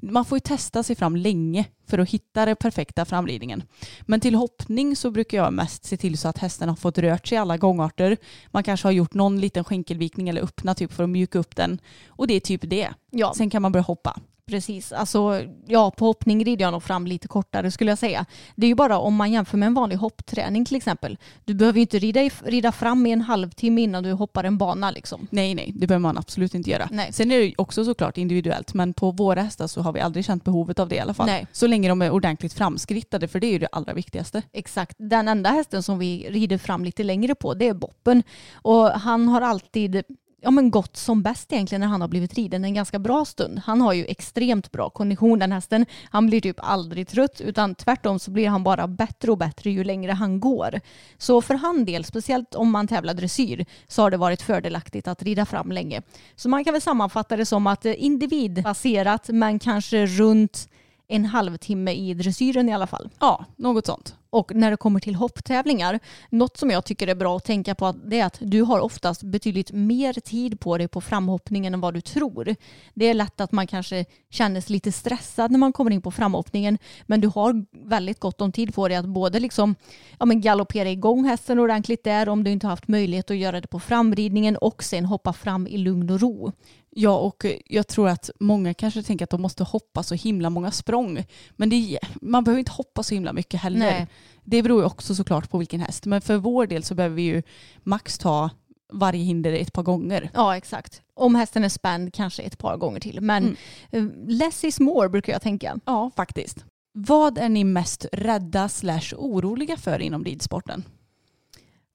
[0.00, 3.62] man får ju testa sig fram länge för att hitta den perfekta framridningen.
[4.00, 7.26] Men till hoppning så brukar jag mest se till så att hästen har fått rört
[7.26, 8.16] sig alla gångarter.
[8.46, 11.78] Man kanske har gjort någon liten skänkelvikning eller öppna typ för att mjuka upp den.
[12.08, 12.88] Och det är typ det.
[13.10, 14.20] Ja, Sen kan man börja hoppa.
[14.50, 14.92] Precis.
[14.92, 18.26] Alltså, ja, på hoppning rider jag nog fram lite kortare skulle jag säga.
[18.54, 21.18] Det är ju bara om man jämför med en vanlig hoppträning till exempel.
[21.44, 24.58] Du behöver ju inte rida, i, rida fram i en halvtimme innan du hoppar en
[24.58, 25.28] bana liksom.
[25.30, 26.88] Nej, nej, det behöver man absolut inte göra.
[26.92, 27.12] Nej.
[27.12, 30.44] Sen är det också såklart individuellt, men på våra hästar så har vi aldrig känt
[30.44, 31.26] behovet av det i alla fall.
[31.26, 31.46] Nej.
[31.52, 34.42] Så länge de är ordentligt framskrittade, för det är ju det allra viktigaste.
[34.52, 34.96] Exakt.
[34.98, 38.22] Den enda hästen som vi rider fram lite längre på det är Boppen.
[38.54, 40.02] Och han har alltid
[40.40, 43.58] ja, men gått som bäst egentligen när han har blivit riden en ganska bra stund.
[43.64, 45.86] Han har ju extremt bra kondition den hästen.
[46.10, 49.84] Han blir typ aldrig trött utan tvärtom så blir han bara bättre och bättre ju
[49.84, 50.80] längre han går.
[51.18, 55.22] Så för han del, speciellt om man tävlar dressyr, så har det varit fördelaktigt att
[55.22, 56.02] rida fram länge.
[56.36, 60.68] Så man kan väl sammanfatta det som att eh, individbaserat men kanske runt
[61.10, 63.08] en halvtimme i dressyren i alla fall.
[63.20, 64.14] Ja, något sånt.
[64.32, 67.94] Och när det kommer till hopptävlingar, något som jag tycker är bra att tänka på
[68.04, 71.94] det är att du har oftast betydligt mer tid på dig på framhoppningen än vad
[71.94, 72.56] du tror.
[72.94, 76.10] Det är lätt att man kanske känner sig lite stressad när man kommer in på
[76.10, 79.74] framhoppningen men du har väldigt gott om tid på dig att både liksom,
[80.18, 83.60] ja, men galoppera igång hästen ordentligt där om du inte har haft möjlighet att göra
[83.60, 86.52] det på framridningen och sen hoppa fram i lugn och ro.
[86.90, 90.70] Ja, och jag tror att många kanske tänker att de måste hoppa så himla många
[90.70, 91.24] språng.
[91.50, 93.78] Men det, man behöver inte hoppa så himla mycket heller.
[93.78, 94.06] Nej.
[94.44, 96.06] det beror ju också såklart på vilken häst.
[96.06, 97.42] Men för vår del så behöver vi ju
[97.82, 98.50] max ta
[98.92, 100.30] varje hinder ett par gånger.
[100.34, 101.02] Ja, exakt.
[101.14, 103.20] Om hästen är spänd kanske ett par gånger till.
[103.20, 103.56] Men
[103.90, 104.28] mm.
[104.28, 105.78] less is more brukar jag tänka.
[105.84, 106.64] Ja, faktiskt.
[106.92, 110.84] Vad är ni mest rädda slash oroliga för inom ridsporten?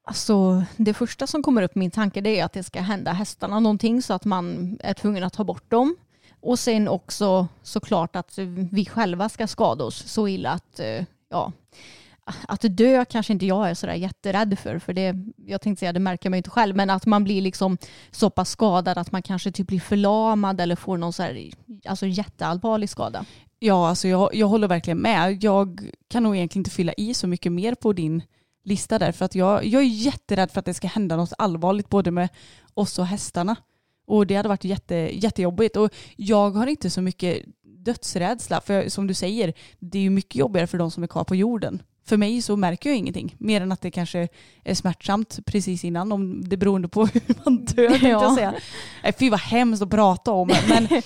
[0.07, 3.11] Alltså, det första som kommer upp i min tanke det är att det ska hända
[3.11, 5.95] hästarna någonting så att man är tvungen att ta bort dem.
[6.41, 8.37] Och sen också såklart att
[8.71, 11.51] vi själva ska skada oss så illa att eh, ja,
[12.47, 14.79] att dö kanske inte jag är sådär jätterädd för.
[14.79, 15.15] För det,
[15.45, 16.75] jag tänkte säga, det märker man ju inte själv.
[16.75, 17.77] Men att man blir liksom
[18.11, 21.49] så pass skadad att man kanske typ blir förlamad eller får någon så här,
[21.85, 23.25] alltså jätteallvarlig skada.
[23.59, 25.43] Ja, alltså jag, jag håller verkligen med.
[25.43, 28.21] Jag kan nog egentligen inte fylla i så mycket mer på din
[28.65, 29.12] lista där.
[29.12, 32.30] För att jag, jag är jätterädd för att det ska hända något allvarligt både med
[32.73, 33.56] oss och hästarna.
[34.08, 35.78] Och det hade varit jätte, jättejobbigt.
[35.78, 38.62] Och jag har inte så mycket dödsrädsla.
[38.62, 41.36] För som du säger, det är ju mycket jobbigare för de som är kvar på
[41.36, 41.82] jorden.
[42.08, 43.36] För mig så märker jag ingenting.
[43.38, 44.28] Mer än att det kanske
[44.63, 46.12] är smärtsamt precis innan.
[46.12, 47.99] Om det beroende på hur man dör.
[48.01, 48.08] Ja.
[48.08, 48.54] Jag säga.
[49.19, 50.51] Fy vad hemskt att prata om.
[50.69, 50.88] Men,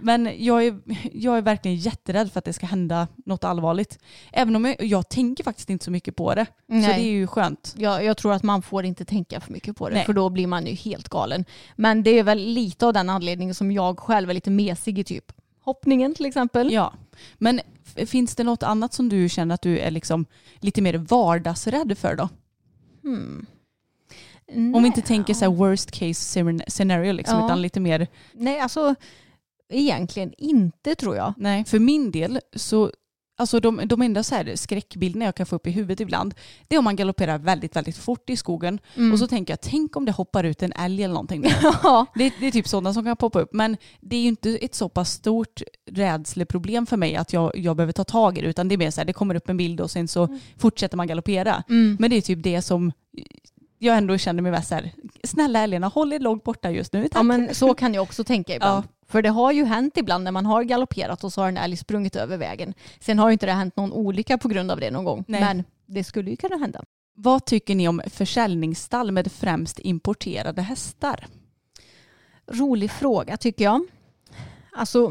[0.00, 0.80] men jag, är,
[1.12, 3.98] jag är verkligen jätterädd för att det ska hända något allvarligt.
[4.32, 6.46] Även om jag, jag tänker faktiskt inte så mycket på det.
[6.66, 6.82] Nej.
[6.82, 7.74] Så det är ju skönt.
[7.78, 9.94] Jag, jag tror att man får inte tänka för mycket på det.
[9.94, 10.04] Nej.
[10.04, 11.44] För då blir man ju helt galen.
[11.76, 15.04] Men det är väl lite av den anledningen som jag själv är lite mesig i
[15.04, 16.72] typ hoppningen till exempel.
[16.72, 16.92] Ja,
[17.38, 17.60] men
[18.06, 20.26] finns det något annat som du känner att du är liksom
[20.58, 22.28] lite mer vardagsrädd för då?
[23.02, 23.46] Hmm.
[24.54, 27.46] Om vi inte tänker så worst case scenario liksom, ja.
[27.46, 28.06] utan lite mer...
[28.32, 28.94] Nej, alltså
[29.68, 31.34] egentligen inte tror jag.
[31.36, 32.90] Nej, för min del så
[33.40, 36.34] Alltså de, de enda så här skräckbilderna jag kan få upp i huvudet ibland,
[36.68, 38.80] det är om man galopperar väldigt, väldigt fort i skogen.
[38.94, 39.12] Mm.
[39.12, 41.44] Och så tänker jag, tänk om det hoppar ut en älg eller någonting.
[41.82, 42.06] Ja.
[42.14, 43.52] Det, det, är typ sådana som kan poppa upp.
[43.52, 47.76] Men det är ju inte ett så pass stort rädsleproblem för mig att jag, jag
[47.76, 48.48] behöver ta tag i det.
[48.48, 50.40] Utan det är mer så här, det kommer upp en bild och sen så mm.
[50.56, 51.62] fortsätter man galoppera.
[51.68, 51.96] Mm.
[52.00, 52.92] Men det är typ det som
[53.78, 54.92] jag ändå känner mig mest så här,
[55.24, 57.02] snälla älgarna, håll er långt borta just nu.
[57.02, 57.12] Tack.
[57.14, 58.84] Ja men så kan jag också tänka ibland.
[58.84, 58.92] Ja.
[59.06, 61.76] För det har ju hänt ibland när man har galopperat och så har en älg
[61.76, 62.74] sprungit över vägen.
[63.00, 65.24] Sen har ju inte det hänt någon olycka på grund av det någon gång.
[65.28, 65.40] Nej.
[65.40, 66.82] Men det skulle ju kunna hända.
[67.14, 71.26] Vad tycker ni om försäljningsstall med främst importerade hästar?
[72.52, 73.86] Rolig fråga tycker jag.
[74.72, 75.10] Alltså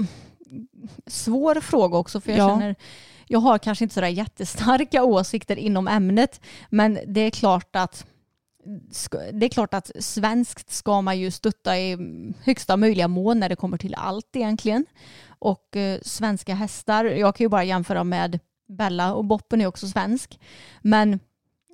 [1.07, 2.49] svår fråga också för jag ja.
[2.49, 2.75] känner
[3.27, 8.05] jag har kanske inte sådär jättestarka åsikter inom ämnet men det är klart att
[9.33, 11.97] det är klart att svenskt ska man ju stötta i
[12.43, 14.85] högsta möjliga mån när det kommer till allt egentligen.
[15.39, 19.87] Och eh, svenska hästar, jag kan ju bara jämföra med Bella och Boppen är också
[19.87, 20.39] svensk.
[20.81, 21.19] Men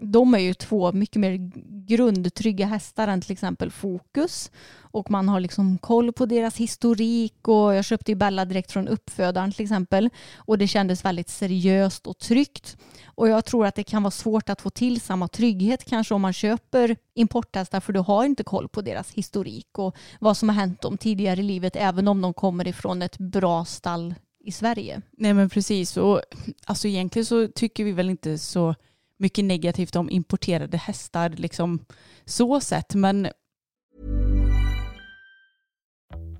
[0.02, 1.52] de är ju två mycket mer
[1.86, 4.52] grundtrygga hästar än till exempel Fokus.
[4.82, 8.88] Och man har liksom koll på deras historik och jag köpte ju Bella direkt från
[8.88, 10.10] uppfödaren till exempel.
[10.36, 12.78] Och det kändes väldigt seriöst och tryggt.
[13.06, 16.22] Och jag tror att det kan vara svårt att få till samma trygghet kanske om
[16.22, 20.56] man köper importhästar för du har inte koll på deras historik och vad som har
[20.56, 25.02] hänt dem tidigare i livet även om de kommer ifrån ett bra stall i Sverige.
[25.12, 26.22] Nej men precis och
[26.66, 28.76] alltså egentligen så tycker vi väl inte så
[29.24, 31.86] mycket negativt om importerade hästar liksom
[32.26, 33.28] så sett men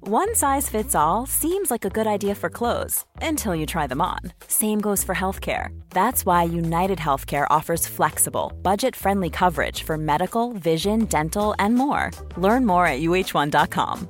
[0.06, 4.02] One size fits all seems like a good idea for clothes until you try them
[4.02, 4.20] on.
[4.48, 5.70] Same goes for healthcare.
[5.92, 12.12] That's why United Healthcare offers flexible, budget-friendly coverage for medical, vision, dental and more.
[12.36, 14.08] Learn more at uh1.com.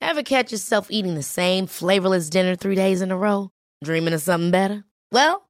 [0.00, 3.50] Ever catch yourself eating the same flavorless dinner 3 days in a row,
[3.84, 4.84] dreaming of something better?
[5.12, 5.49] Well,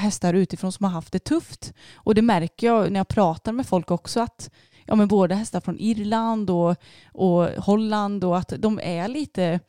[0.00, 1.74] hästar utifrån som har haft det tufft.
[1.94, 4.50] Och det märker jag när jag pratar med folk också att
[4.86, 6.76] ja, men både hästar från Irland och,
[7.12, 9.60] och Holland och att de är lite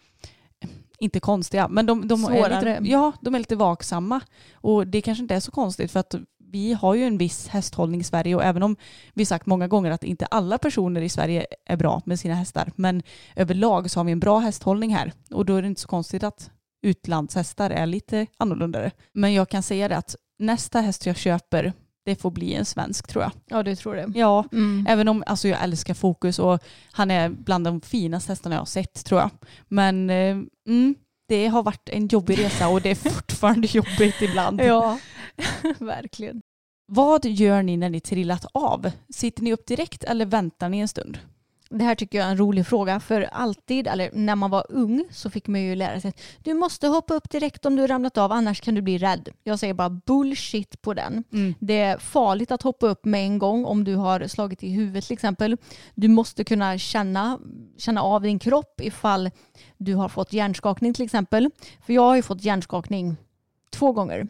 [0.99, 4.21] inte konstiga, men de, de är lite, ja, de är lite vaksamma.
[4.53, 6.15] Och det kanske inte är så konstigt för att
[6.51, 8.75] vi har ju en viss hästhållning i Sverige och även om
[9.13, 12.71] vi sagt många gånger att inte alla personer i Sverige är bra med sina hästar,
[12.75, 13.03] men
[13.35, 16.23] överlag så har vi en bra hästhållning här och då är det inte så konstigt
[16.23, 18.91] att utlandshästar är lite annorlunda.
[19.13, 21.73] Men jag kan säga det att nästa häst jag köper
[22.06, 23.32] det får bli en svensk tror jag.
[23.45, 24.12] Ja, det tror det.
[24.15, 24.86] Ja, mm.
[24.89, 26.60] även om alltså, jag älskar Fokus och
[26.91, 29.30] han är bland de finaste hästarna jag har sett tror jag.
[29.67, 30.95] Men eh, mm,
[31.27, 34.62] det har varit en jobbig resa och det är fortfarande jobbigt ibland.
[34.62, 34.99] Ja,
[35.80, 36.41] verkligen.
[36.88, 38.91] Vad gör ni när ni trillat av?
[39.10, 41.17] Sitter ni upp direkt eller väntar ni en stund?
[41.73, 45.05] Det här tycker jag är en rolig fråga för alltid, eller när man var ung
[45.12, 48.17] så fick man ju lära sig att du måste hoppa upp direkt om du ramlat
[48.17, 49.29] av annars kan du bli rädd.
[49.43, 51.23] Jag säger bara bullshit på den.
[51.34, 51.53] Mm.
[51.60, 55.05] Det är farligt att hoppa upp med en gång om du har slagit i huvudet
[55.05, 55.57] till exempel.
[55.95, 57.39] Du måste kunna känna,
[57.77, 59.29] känna av din kropp ifall
[59.77, 61.49] du har fått hjärnskakning till exempel.
[61.86, 63.17] För jag har ju fått hjärnskakning
[63.69, 64.27] två gånger.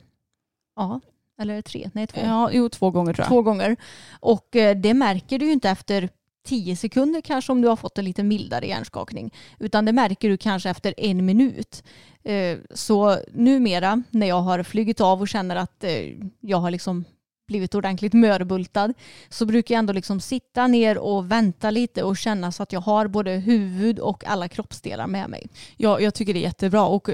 [0.75, 0.99] Ja,
[1.41, 1.89] eller tre?
[1.93, 2.21] Nej, två.
[2.23, 3.27] Ja, jo, två gånger tror jag.
[3.27, 3.75] Två gånger.
[4.19, 6.10] Och eh, det märker du ju inte efter
[6.43, 9.34] tio sekunder kanske om du har fått en lite mildare hjärnskakning.
[9.60, 11.84] Utan det märker du kanske efter en minut.
[12.23, 17.06] Eh, så numera när jag har flugit av och känner att eh, jag har liksom
[17.47, 18.93] blivit ordentligt mörbultad
[19.30, 22.82] så brukar jag ändå liksom sitta ner och vänta lite och känna så att jag
[22.82, 25.47] har både huvud och alla kroppsdelar med mig.
[25.77, 26.86] Ja, jag tycker det är jättebra.
[26.86, 27.10] Och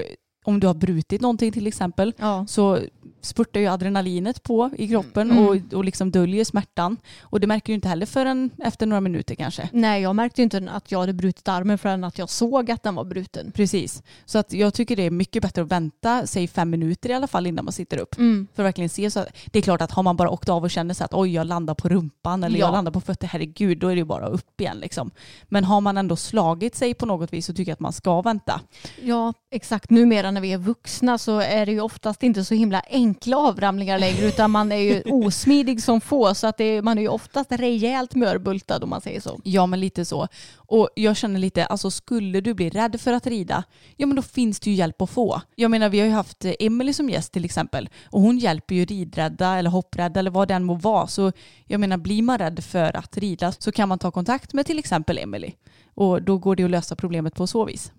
[0.48, 2.44] om du har brutit någonting till exempel Ja.
[2.48, 2.78] så
[3.20, 5.46] spurtar ju adrenalinet på i kroppen Mm.
[5.48, 6.96] och, och liksom döljer smärtan.
[7.20, 9.68] Och det märker du inte heller förrän efter några minuter kanske.
[9.72, 12.82] Nej, jag märkte ju inte att jag hade brutit armen förrän att jag såg att
[12.82, 13.52] den var bruten.
[13.52, 14.02] Precis.
[14.24, 17.26] Så att jag tycker det är mycket bättre att vänta, säg fem minuter i alla
[17.26, 18.18] fall innan man sitter upp.
[18.18, 18.46] Mm.
[18.54, 20.62] För att verkligen se så att, det är klart att har man bara åkt av
[20.62, 22.66] och känner så att oj jag landar på rumpan eller Ja.
[22.66, 25.10] jag landar på fötter, herregud då är det ju bara upp igen liksom.
[25.44, 28.22] Men har man ändå slagit sig på något vis så tycker jag att man ska
[28.22, 28.60] vänta.
[29.02, 29.90] Ja, exakt.
[29.90, 33.98] Numera när vi är vuxna så är det ju oftast inte så himla enkla avramlingar
[33.98, 37.08] längre utan man är ju osmidig som få så att det är, man är ju
[37.08, 39.40] oftast rejält mörbultad om man säger så.
[39.44, 40.28] Ja men lite så.
[40.56, 43.64] Och jag känner lite, alltså skulle du bli rädd för att rida,
[43.96, 45.40] ja men då finns det ju hjälp att få.
[45.56, 48.84] Jag menar vi har ju haft Emily som gäst till exempel och hon hjälper ju
[48.84, 51.06] ridrädda eller hopprädda eller vad den må vara.
[51.06, 51.32] Så
[51.66, 54.78] jag menar blir man rädd för att rida så kan man ta kontakt med till
[54.78, 55.52] exempel Emily
[55.94, 57.92] och då går det att lösa problemet på så vis.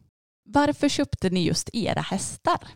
[0.52, 2.68] Varför köpte ni just era hästar?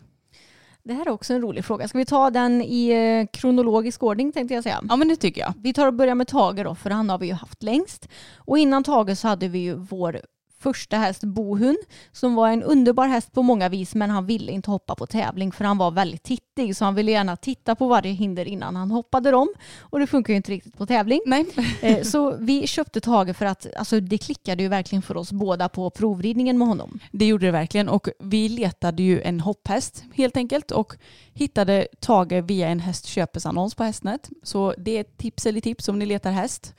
[0.82, 1.88] Det här är också en rolig fråga.
[1.88, 4.80] Ska vi ta den i eh, kronologisk ordning tänkte jag säga?
[4.88, 5.54] Ja men det tycker jag.
[5.56, 8.08] Vi tar och börjar med Tage då, för han har vi ju haft längst.
[8.36, 10.20] Och innan Tage så hade vi ju vår
[10.64, 11.76] första häst Bohun
[12.12, 15.52] som var en underbar häst på många vis men han ville inte hoppa på tävling
[15.52, 18.90] för han var väldigt tittig så han ville gärna titta på varje hinder innan han
[18.90, 19.48] hoppade dem
[19.80, 21.20] och det funkar ju inte riktigt på tävling.
[21.26, 21.46] Nej.
[21.82, 25.68] Eh, Så vi köpte Tage för att alltså, det klickade ju verkligen för oss båda
[25.68, 27.00] på provridningen med honom.
[27.12, 30.96] Det gjorde det verkligen och vi letade ju en hopphäst helt enkelt och
[31.34, 34.30] hittade Tage via en hästköpesannons på Hästnet.
[34.42, 36.74] Så det är ett tips eller tips om ni letar häst.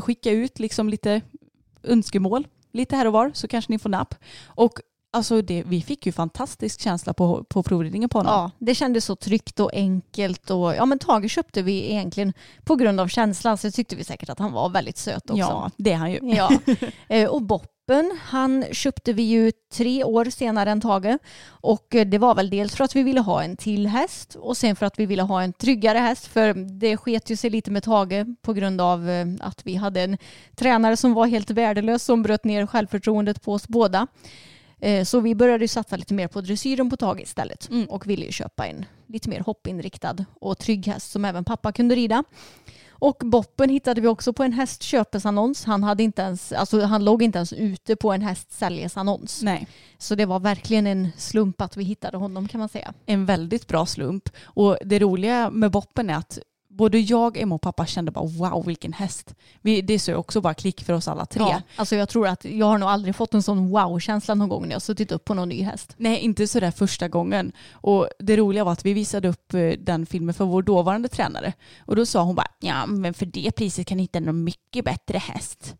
[0.00, 1.20] Skicka ut liksom lite
[1.82, 4.14] önskemål lite här och var så kanske ni får napp.
[4.46, 4.72] Och
[5.12, 8.32] alltså det, vi fick ju fantastisk känsla på, på provridningen på honom.
[8.32, 12.32] Ja, det kändes så tryggt och enkelt och ja men Tage köpte vi egentligen
[12.64, 15.36] på grund av känslan så tyckte vi säkert att han var väldigt söt också.
[15.40, 16.18] ja det är han ju.
[16.22, 16.50] Ja.
[17.08, 17.42] Eh, Och
[17.90, 21.18] Boppen, han köpte vi ju tre år senare än Tage.
[21.48, 24.56] Och eh, det var väl dels för att vi ville ha en till häst och
[24.56, 26.26] sen för att vi ville ha en tryggare häst.
[26.26, 30.00] För det sket ju sig lite med Tage på grund av eh, att vi hade
[30.02, 30.18] en
[30.56, 34.06] tränare som var helt värdelös som bröt ner självförtroendet på oss båda.
[34.80, 37.84] Eh, Så vi började ju satsa lite mer på dressyren på Tage istället Mm.
[37.88, 41.94] och ville ju köpa en lite mer hoppinriktad och trygg häst som även pappa kunde
[41.94, 42.24] rida.
[43.00, 45.64] Och Boppen hittade vi också på en hästköpesannons.
[45.64, 49.42] Han, hade inte ens, alltså han låg inte ens ute på en hästsäljesannons.
[49.42, 49.66] Nej.
[49.98, 52.94] Så det var verkligen en slump att vi hittade honom kan man säga.
[53.06, 54.28] En väldigt bra slump.
[54.42, 56.38] Och det roliga med Boppen är att
[56.80, 59.34] både jag, Emma och pappa kände bara wow vilken häst.
[59.60, 61.42] Vi, det är också bara klick för oss alla tre.
[61.42, 64.62] Ja, alltså jag tror att jag har nog aldrig fått en sån wow-känsla någon gång
[64.62, 65.94] när jag suttit upp på någon ny häst.
[65.96, 67.52] Nej, inte sådär första gången.
[67.72, 71.52] Och det roliga var att vi visade upp eh, den filmen för vår dåvarande tränare.
[71.86, 74.84] Och då sa hon bara, ja men för det priset kan ni hitta en mycket
[74.84, 75.74] bättre häst.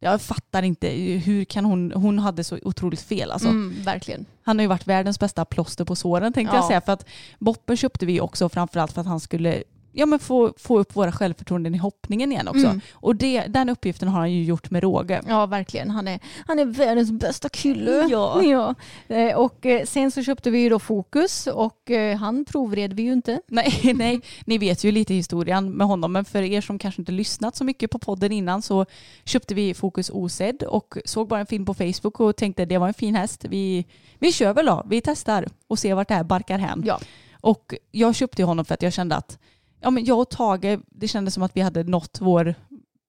[0.00, 0.88] Jag fattar inte,
[1.24, 3.48] hur kan hon, hon hade så otroligt fel alltså.
[3.48, 4.26] Mm, verkligen.
[4.42, 6.60] Han har ju varit världens bästa plåster på såren tänkte Ja.
[6.60, 6.80] jag säga.
[6.80, 7.06] För att
[7.38, 9.62] Boppen köpte vi också framförallt för att han skulle
[9.96, 12.66] ja, men få, få upp våra självförtroenden i hoppningen igen också.
[12.66, 12.80] Mm.
[12.92, 15.22] Och det, den uppgiften har han ju gjort med råge.
[15.28, 15.90] Ja, verkligen.
[15.90, 18.06] Han är, han är världens bästa kille.
[18.10, 18.42] Ja.
[18.42, 18.74] ja.
[19.16, 23.02] Eh, Och eh, sen så köpte vi ju då Fokus och eh, han provred vi
[23.02, 23.40] ju inte.
[23.48, 27.12] Nej, nej, ni vet ju lite historien med honom, men för er som kanske inte
[27.12, 28.86] lyssnat så mycket på podden innan så
[29.24, 32.88] köpte vi Fokus osedd och såg bara en film på Facebook och tänkte det var
[32.88, 33.44] en fin häst.
[33.44, 33.84] Vi,
[34.18, 36.82] vi kör väl då, vi testar och ser vart det här barkar hän.
[36.86, 37.00] Ja.
[37.40, 39.38] Och jag köpte honom för att jag kände att
[39.86, 42.54] ja, men jag och Tage, det kändes som att vi hade nått vår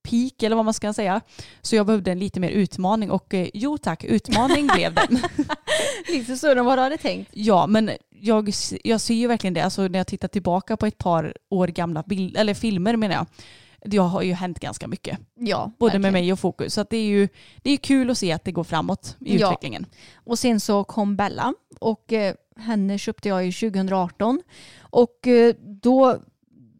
[0.09, 1.21] peak eller vad man ska säga.
[1.61, 5.19] Så jag behövde en lite mer utmaning och eh, jo tack, utmaning blev den.
[6.07, 7.31] Lite större än vad du hade tänkt.
[7.33, 8.51] Ja, men jag,
[8.83, 9.61] jag ser ju verkligen det.
[9.61, 13.25] Alltså när jag tittar tillbaka på ett par år gamla bild, eller filmer menar jag.
[13.85, 15.17] Det har ju hänt ganska mycket.
[15.39, 16.25] Ja, Både med verkligen.
[16.25, 16.73] mig och Fokus.
[16.73, 17.27] Så det är ju
[17.61, 19.47] det är kul att se att det går framåt i Ja.
[19.47, 19.85] utvecklingen.
[20.15, 24.41] Och sen så kom Bella och eh, henne köpte jag ju 2018.
[24.79, 26.17] Och eh, då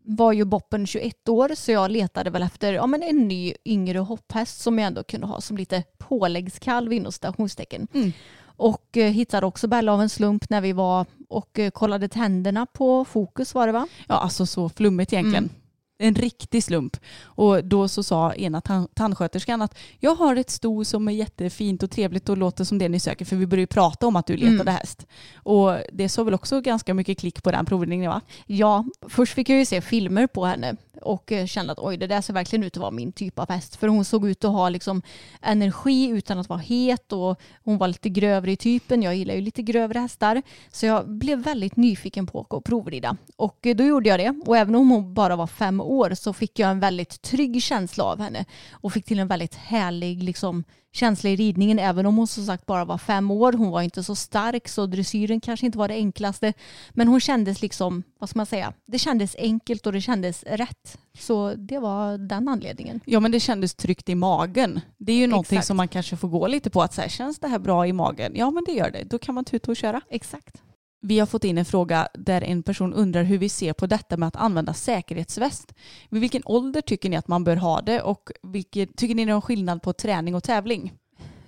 [0.07, 3.99] var ju Boppen 21 år så jag letade väl efter ja, men en ny yngre
[3.99, 7.87] hopphäst som jag ändå kunde ha som lite påläggskalv inom stationstecken.
[7.93, 8.12] Mm.
[8.45, 12.65] Och eh, hittade också Bella av en slump när vi var och eh, kollade tänderna
[12.65, 13.87] på Fokus var det va?
[14.08, 15.43] Ja, alltså så flummigt egentligen.
[15.43, 15.55] Mm.
[16.00, 16.98] En riktig slump.
[17.23, 21.83] Och då så sa ena tan- tandsköterskan att jag har ett sto som är jättefint
[21.83, 24.25] och trevligt och låter som det ni söker för vi började ju prata om att
[24.27, 24.73] du letade Mm.
[24.75, 25.06] häst.
[25.35, 28.21] Och det såg väl också ganska mycket klick på den provningen va?
[28.45, 32.08] Ja, först fick jag ju se filmer på henne och eh, kände att oj det
[32.08, 33.75] där ser verkligen ut att vara min typ av häst.
[33.75, 35.02] För hon såg ut att ha liksom
[35.41, 39.04] energi utan att vara het och hon var lite grövre i typen.
[39.04, 40.41] Jag gillar ju lite grövre hästar.
[40.71, 43.17] Så jag blev väldigt nyfiken på att provrida.
[43.35, 44.41] Och eh, då gjorde jag det.
[44.45, 48.04] Och även om hon bara var fem år så fick jag en väldigt trygg känsla
[48.04, 48.45] av henne.
[48.71, 50.63] Och fick till en väldigt härlig liksom,
[50.98, 53.54] känsla i ridningen även om hon som sagt bara var fem år.
[53.54, 56.54] Hon var inte så stark så dressyren kanske inte var det enklaste.
[56.89, 60.98] Men hon kändes liksom, vad ska man säga, det kändes enkelt och det kändes rätt.
[61.19, 63.00] Så det var den anledningen.
[63.06, 64.81] Ja men det kändes tryggt i magen.
[64.98, 65.67] Det är ju någonting Exakt.
[65.67, 67.93] som man kanske får gå lite på att så här, känns det här bra i
[67.93, 68.31] magen?
[68.35, 69.04] Ja men det gör det.
[69.04, 70.02] Då kan man tuta och köra.
[70.10, 70.62] Exakt.
[71.08, 74.17] Vi har fått in en fråga där en person undrar hur vi ser på detta
[74.17, 75.73] med att använda säkerhetsväst.
[76.10, 79.31] Vid vilken ålder tycker ni att man bör ha det och vilket, tycker ni det
[79.31, 80.93] är någon skillnad på träning och tävling?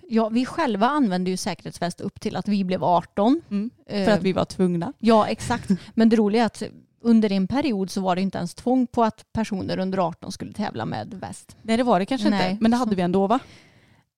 [0.08, 3.42] Ja, vi själva använde ju säkerhetsväst upp till att vi blev 18.
[3.50, 3.70] Mm.
[3.90, 4.94] För Eh, att vi var tvungna.
[5.00, 5.70] Ja, exakt.
[5.94, 6.64] Men det roliga är att
[7.02, 10.54] under en period så var det inte ens tvång på att personer under 18 skulle
[10.54, 11.58] tävla med väst.
[11.62, 12.52] Nej det var det kanske Nej.
[12.52, 12.64] inte.
[12.64, 13.40] Men det hade vi ändå va?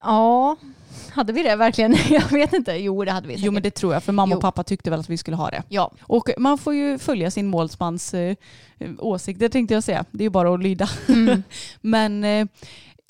[0.02, 0.56] Ja,
[1.12, 1.96] hade vi det verkligen?
[2.10, 2.72] Jag vet inte.
[2.72, 3.44] Jo, det hade vi säkert.
[3.46, 4.36] Jo men det tror jag för mamma Jo.
[4.36, 5.62] och pappa tyckte väl att vi skulle ha det.
[5.68, 8.36] Ja, Och man får ju följa sin målsmans eh,
[8.98, 10.04] åsikter tänkte jag säga.
[10.10, 10.88] Det är ju bara att lyda.
[11.08, 11.42] Mm.
[11.80, 12.46] Men eh,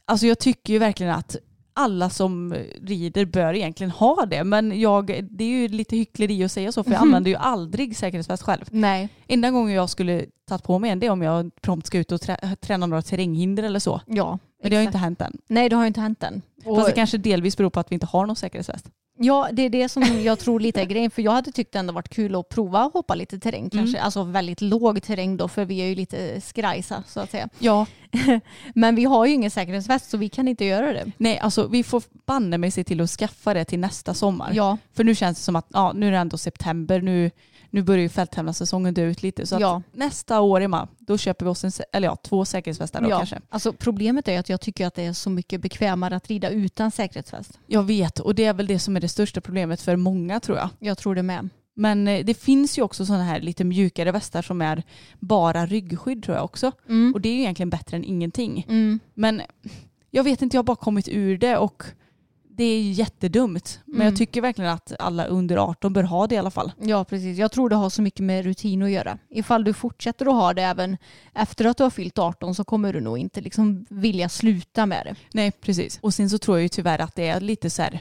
[0.04, 1.36] alltså jag tycker ju verkligen att
[1.74, 4.44] alla som rider bör egentligen ha det.
[4.44, 7.08] Men jag, det är ju lite hyckleri att säga så för jag Mhm.
[7.08, 8.64] använder ju aldrig säkerhetsväst själv.
[8.70, 9.08] nej.
[9.28, 12.12] Enda gången jag skulle tagit på mig en det är om jag prompt ska ut
[12.12, 14.00] och trä, träna några terränghinder eller så.
[14.06, 15.38] Ja, Men det har ju inte hänt än.
[15.46, 16.42] Nej, det har ju inte hänt än.
[16.64, 18.86] Och, Fast det kanske delvis beror på att vi inte har någon säkerhetsväst.
[19.18, 21.10] Ja, det är det som jag tror lite är grejen.
[21.10, 24.00] För jag hade tyckt det ändå varit kul att prova att hoppa lite terräng kanske.
[24.00, 27.48] Alltså väldigt låg terräng då, för vi är ju lite skrajsa så att säga.
[27.58, 27.86] Ja,
[28.74, 31.12] Men vi har ju ingen säkerhetsväst så vi kan inte göra det.
[31.18, 34.50] nej alltså vi får banne mig se till att skaffa det till nästa sommar.
[34.54, 37.30] Ja, För nu känns det som att ja, nu är det ändå september, nu,
[37.70, 39.46] nu börjar ju fälttävlanssäsongen dö ut lite.
[39.46, 39.82] Så Ja.
[39.92, 43.16] nästa år Emma, då köper vi oss en, eller ja, två säkerhetsvästar då ja.
[43.16, 43.40] kanske.
[43.48, 46.90] Alltså problemet är att jag tycker att det är så mycket bekvämare att rida utan
[46.90, 47.58] säkerhetsväst.
[47.66, 50.58] Jag vet och det är väl det som är det största problemet för många tror
[50.58, 50.68] jag.
[50.78, 51.48] Jag tror det med.
[51.74, 54.82] Men eh, det finns ju också sådana här lite mjukare västar som är
[55.20, 56.72] bara ryggskydd tror jag också.
[56.88, 57.14] Mm.
[57.14, 58.66] Och det är ju egentligen bättre än ingenting.
[58.68, 59.00] Mm.
[59.14, 59.42] Men
[60.10, 61.82] jag vet inte, jag har bara kommit ur det och
[62.56, 63.80] det är jättedumt.
[63.84, 64.06] Men Mm.
[64.06, 66.72] jag tycker verkligen att alla under 18 bör ha det i alla fall.
[66.80, 67.38] Ja, precis.
[67.38, 69.18] Jag tror det har så mycket med rutin att göra.
[69.30, 70.96] Ifall du fortsätter att ha det även
[71.34, 75.06] efter att du har fyllt 18 så kommer du nog inte liksom vilja sluta med
[75.06, 75.14] det.
[75.32, 75.98] Nej, precis.
[76.02, 78.00] Och sen så tror jag ju tyvärr att det är lite så här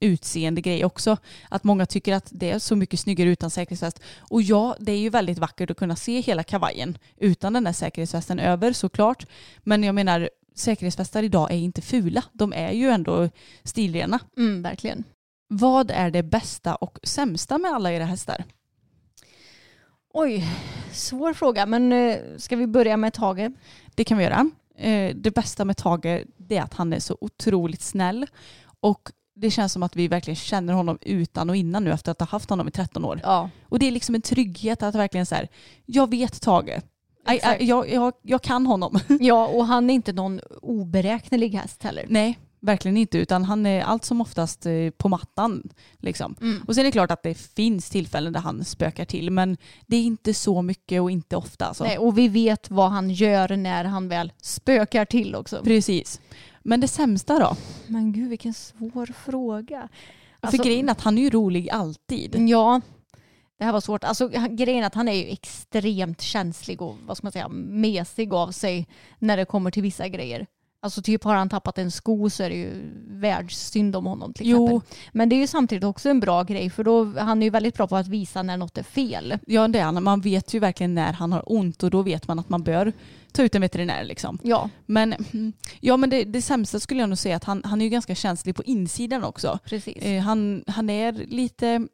[0.00, 1.16] utseende grej också.
[1.48, 4.00] Att många tycker att det är så mycket snyggare utan säkerhetsväst.
[4.18, 7.72] Och ja, det är ju väldigt vackert att kunna se hela kavajen utan den där
[7.72, 9.26] säkerhetsvästen över såklart.
[9.62, 12.24] Men jag menar, säkerhetsvästar idag är inte fula.
[12.32, 13.28] De är ju ändå
[13.64, 14.18] stilrena.
[14.36, 15.04] Mm, verkligen.
[15.48, 18.44] Vad är det bästa och sämsta med alla era hästar?
[20.14, 20.46] Oj,
[20.92, 21.66] svår fråga.
[21.66, 23.52] Men eh, ska vi börja med Tage?
[23.94, 24.50] Det kan vi göra.
[24.76, 28.26] Eh, Det bästa med Tage är att han är så otroligt snäll
[28.80, 32.20] och det känns som att vi verkligen känner honom utan och innan nu efter att
[32.20, 33.20] ha haft honom i 13 år.
[33.22, 35.48] Ja, Och det är liksom en trygghet att verkligen så här,
[35.86, 36.80] jag vet Tage.
[37.28, 37.60] Exakt.
[37.60, 38.98] aj, jag, jag, jag kan honom.
[39.20, 42.06] ja, och han är inte någon oberäknelig häst heller.
[42.08, 43.18] Nej, verkligen inte.
[43.18, 45.62] Utan han är allt som oftast eh, på mattan.
[45.98, 46.36] Liksom.
[46.40, 46.62] Mm.
[46.66, 49.30] Och sen är det klart att det finns tillfällen där han spökar till.
[49.30, 49.56] Men
[49.86, 51.66] det är inte så mycket och inte ofta.
[51.66, 51.84] Alltså.
[51.84, 55.60] Nej, och vi vet vad han gör när han väl spökar till också.
[55.64, 56.20] Precis.
[56.62, 57.56] Men det sämsta då?
[57.86, 59.88] Men gud vilken svår fråga.
[60.50, 62.48] För grejen är att han är ju rolig alltid.
[62.48, 62.80] Ja,
[63.58, 64.04] det här var svårt.
[64.04, 68.34] Alltså, grejen är att han är ju extremt känslig och vad ska man säga, mesig
[68.34, 68.86] av sig
[69.18, 70.46] när det kommer till vissa grejer.
[70.84, 72.70] Alltså typ har han tappat en sko så är det ju
[73.08, 74.66] världssynd om honom till Jo.
[74.66, 74.88] exempel.
[75.12, 77.74] Men det är ju samtidigt också en bra grej för då han är ju väldigt
[77.76, 79.38] bra på att visa när något är fel.
[79.46, 80.02] Ja det är han.
[80.02, 82.92] Man vet ju verkligen när han har ont och då vet man att man bör
[83.32, 84.04] ta ut en veterinär.
[84.04, 84.38] Liksom.
[84.42, 85.14] Ja, Men,
[85.80, 88.14] ja, men det, det sämsta skulle jag nog säga att han, han är ju ganska
[88.14, 89.58] känslig på insidan också.
[89.64, 89.96] precis.
[90.02, 91.86] Eh, han, han är lite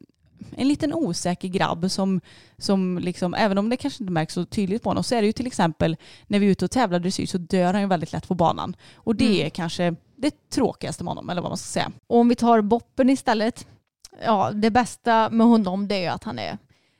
[0.57, 2.21] en liten osäker grabb som,
[2.57, 5.27] som liksom, även om det kanske inte märks så tydligt på honom, så är det
[5.27, 8.13] ju till exempel när vi är ute och tävlar dressyr så dör han ju väldigt
[8.13, 8.75] lätt på banan.
[8.95, 9.45] Och det Mm.
[9.45, 11.91] är kanske det tråkigaste med honom, eller vad man ska säga.
[12.07, 13.67] Och om vi tar Boppen istället.
[14.25, 16.57] Ja, det bästa med honom det är ju att han är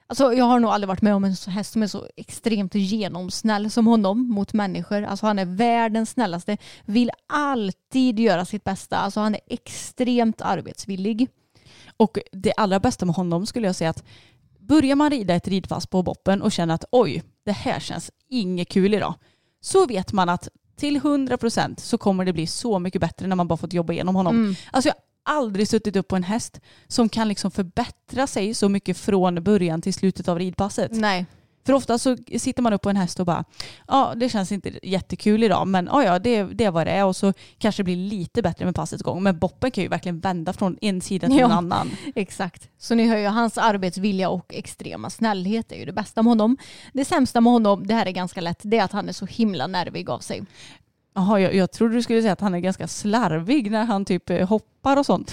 [0.08, 3.72] Alltså jag har nog aldrig varit med om en häst som är så extremt genomsnäll
[3.72, 5.04] som honom mot människor.
[5.04, 6.58] Alltså han är världens snällaste.
[6.86, 8.98] Vill alltid göra sitt bästa.
[8.98, 11.28] Alltså han är extremt arbetsvillig.
[12.00, 14.04] Och det allra bästa med honom skulle jag säga att
[14.60, 18.70] börjar man rida ett ridpass på boppen och känner att oj, det här känns inget
[18.70, 19.14] kul idag.
[19.62, 23.47] Så vet man att till 100% så kommer det bli så mycket bättre när man
[23.47, 24.36] bara fått jobba igenom honom.
[24.36, 24.56] Mm.
[24.72, 24.95] Alltså jag
[25.34, 29.43] har aldrig suttit upp på en häst som kan liksom förbättra sig så mycket från
[29.43, 30.91] början till slutet av ridpasset.
[30.91, 31.26] Nej.
[31.70, 33.43] För ofta så sitter man upp på en häst och bara,
[33.88, 37.15] ja det känns inte jättekul idag men ja, ja det, det vad det är och
[37.15, 39.24] så kanske det blir lite bättre med passets gång.
[39.24, 41.45] Men boppen kan ju verkligen vända från en sida till Ja.
[41.45, 41.91] en annan.
[42.15, 42.70] Exakt.
[42.78, 46.57] Så ni hör ju hans arbetsvilja och extrema snällhet är ju det bästa med honom.
[46.93, 49.26] Det sämsta med honom, det här är ganska lätt, det är att han är så
[49.26, 50.43] himla nervig av sig.
[51.15, 54.30] Jaha, jag, jag trodde du skulle säga att han är ganska slarvig när han typ
[54.30, 55.28] eh, hoppar och sånt.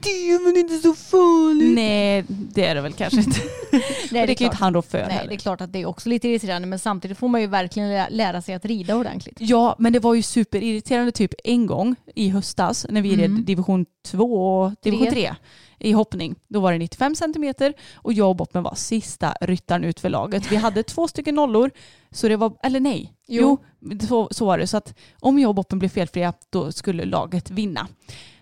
[0.00, 1.74] det är väl inte så farligt.
[1.74, 1.89] Nej,
[2.28, 3.40] det är det väl kanske inte.
[4.10, 5.32] Nej, Och det kan ju inte han rå för Nej, det heller.
[5.32, 8.08] är klart att det är också lite irriterande men samtidigt får man ju verkligen lä-
[8.10, 9.36] lära sig att rida ordentligt.
[9.40, 13.86] Ja, men det var ju superirriterande typ en gång i höstas när vi red division
[14.06, 14.24] 2
[14.60, 15.12] och division Tre.
[15.12, 15.34] 3
[15.78, 16.34] i hoppning.
[16.48, 20.52] Då var det 95 centimeter och jag och Boppen var sista ryttaren ut för laget.
[20.52, 21.70] Vi hade två stycken nollor,
[22.10, 23.58] så det var, eller nej, jo,
[24.08, 24.66] så, så var det.
[24.66, 27.88] Så att om jag och Boppen blev felfria då skulle laget vinna.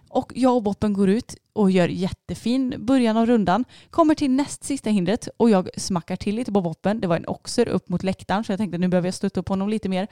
[0.08, 3.64] Och jag och Boppen går ut och gör jättefin början av rundan.
[3.90, 7.00] Kommer till näst sista hindret och jag smackar till lite på Boppen.
[7.00, 9.48] Det var en oxer upp mot läktaren så jag tänkte nu behöver jag stötta upp
[9.48, 10.06] honom lite mer.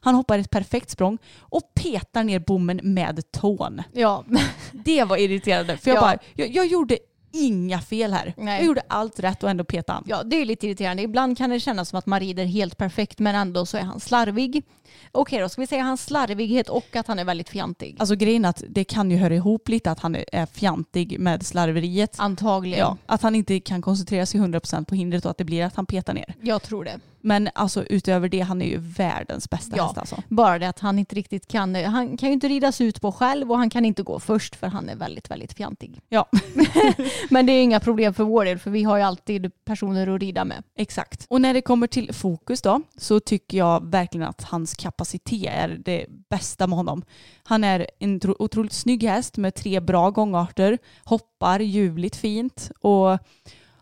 [0.00, 3.82] Han hoppar ett perfekt språng och petar ner bommen med tån.
[3.92, 4.24] Ja,
[4.72, 6.00] Det var irriterande för jag Ja.
[6.00, 6.98] bara, jag, jag gjorde
[7.34, 8.34] inga fel här.
[8.36, 8.56] Nej.
[8.58, 10.04] Jag gjorde allt rätt och ändå petade han.
[10.06, 11.02] ja, det är lite irriterande.
[11.02, 14.00] Ibland kan det kännas som att man rider helt perfekt men ändå så är han
[14.00, 14.62] slarvig.
[15.12, 17.96] Okej då, ska vi säga hans slarvighet och att han är väldigt fjantig?
[17.98, 21.46] Alltså grejen är att det kan ju höra ihop lite att han är- fjantig med
[21.46, 22.14] slarveriet.
[22.18, 22.78] Antagligen.
[22.78, 25.76] Ja, att han inte kan koncentrera sig 100% på hindret och att det blir att
[25.76, 26.34] han petar ner.
[26.40, 27.00] Jag tror det.
[27.24, 29.84] Men alltså utöver det, han är ju världens bästa Ja.
[29.84, 30.22] häst alltså.
[30.28, 33.50] Bara det att han inte riktigt kan, han kan ju inte ridas ut på själv
[33.50, 36.00] och han kan inte gå först för han är väldigt, väldigt fjantig.
[36.08, 36.28] Ja,
[37.30, 40.20] Men det är inga problem för vår del för vi har ju alltid personer att
[40.20, 40.62] rida med.
[40.76, 41.26] exakt.
[41.30, 45.68] Och när det kommer till fokus då, så tycker jag verkligen att hans kapacitet är
[45.68, 47.02] det bästa med honom.
[47.42, 53.18] Han är en otroligt snygg häst med tre bra gångarter, hoppar ljuvligt fint och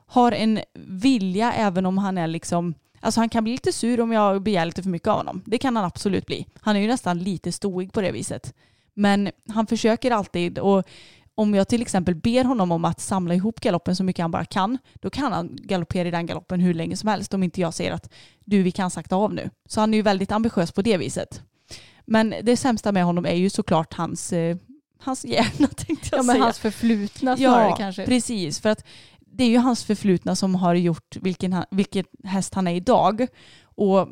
[0.07, 4.13] har en vilja även om han är liksom Alltså han kan bli lite sur om
[4.13, 5.43] jag begär lite för mycket av honom.
[5.47, 6.47] Det kan han absolut bli.
[6.61, 8.55] Han är ju nästan lite stoig på det viset.
[8.95, 10.89] Men han försöker alltid och
[11.41, 14.45] om jag till exempel ber honom om att samla ihop galoppen så mycket han bara
[14.45, 17.75] kan, då kan han galoppera i den galoppen hur länge som helst om inte jag
[17.75, 18.11] säger att
[18.45, 19.51] du, vi kan sakta av nu.
[19.69, 21.43] Så han är ju väldigt ambitiös på det viset.
[22.05, 24.57] Men det sämsta med honom är ju såklart hans, eh,
[25.01, 26.45] hans hjärna tänkte jag Ja men säga.
[26.45, 28.07] hans förflutna snarare kanske.
[28.07, 28.61] precis.
[28.61, 28.85] För att
[29.21, 33.27] det är ju hans förflutna som har gjort vilken, vilken häst han är idag.
[33.63, 34.09] Och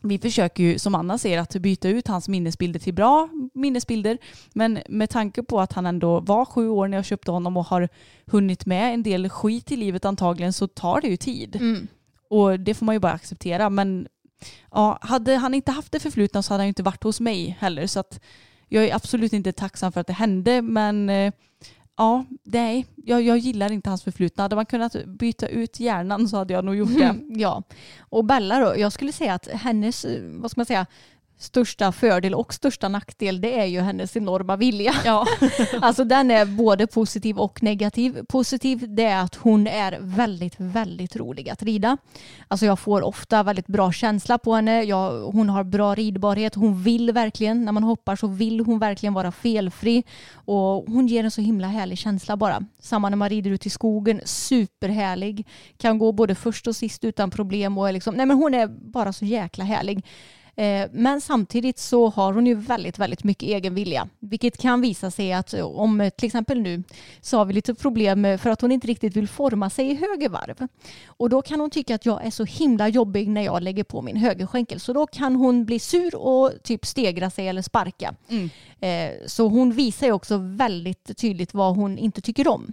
[0.00, 4.18] vi försöker ju, som Anna säger, att byta ut hans minnesbilder till bra minnesbilder.
[4.54, 7.66] Men med tanke på att han ändå var sju år när jag köpte honom och
[7.66, 7.88] har
[8.26, 11.56] hunnit med en del skit i livet antagligen så tar det ju tid.
[11.56, 11.88] Mm.
[12.30, 13.70] Och det får man ju bara acceptera.
[13.70, 14.08] Men
[14.70, 17.56] ja, hade han inte haft det förflutna så hade han ju inte varit hos mig
[17.60, 17.86] heller.
[17.86, 18.20] Så att
[18.68, 20.62] jag är absolut inte tacksam för att det hände.
[20.62, 21.32] Men eh,
[21.98, 24.44] ja, nej, jag, jag gillar inte hans förflutna.
[24.44, 27.14] Hade man kunnat byta ut hjärnan så hade jag nog gjort det.
[27.28, 27.62] Ja.
[28.00, 30.86] Och Bella då, jag skulle säga att hennes, eh, vad ska man säga,
[31.38, 34.94] största fördel och största nackdel det är ju hennes enorma vilja.
[35.04, 35.26] Ja.
[35.80, 38.24] Alltså den är både positiv och negativ.
[38.28, 41.96] Positiv det är att hon är väldigt, väldigt rolig att rida.
[42.48, 44.82] Alltså jag får ofta väldigt bra känsla på henne.
[44.82, 46.54] Jag, hon har bra ridbarhet.
[46.54, 50.04] Hon vill verkligen, när man hoppar så vill hon verkligen vara felfri.
[50.32, 52.62] Och hon ger en så himla härlig känsla bara.
[52.80, 55.46] Samma när man rider ut i skogen, superhärlig.
[55.76, 57.78] Kan gå både först och sist utan problem.
[57.78, 60.04] Och är liksom, nej men hon är bara så jäkla härlig.
[60.58, 64.08] Eh, men samtidigt så har hon ju väldigt, väldigt mycket egen vilja.
[64.18, 66.82] Vilket kan visa sig att eh, om eh, till exempel nu
[67.20, 70.28] så har vi lite problem för att hon inte riktigt vill forma sig i höger
[70.28, 70.68] varv.
[71.06, 74.02] Och då kan hon tycka att jag är så himla jobbig när jag lägger på
[74.02, 74.80] min högerskänkel.
[74.80, 78.14] Så då kan hon bli sur och typ stegra sig eller sparka.
[78.28, 78.50] Mm.
[78.80, 82.72] Eh, Så hon visar ju också väldigt tydligt vad hon inte tycker om.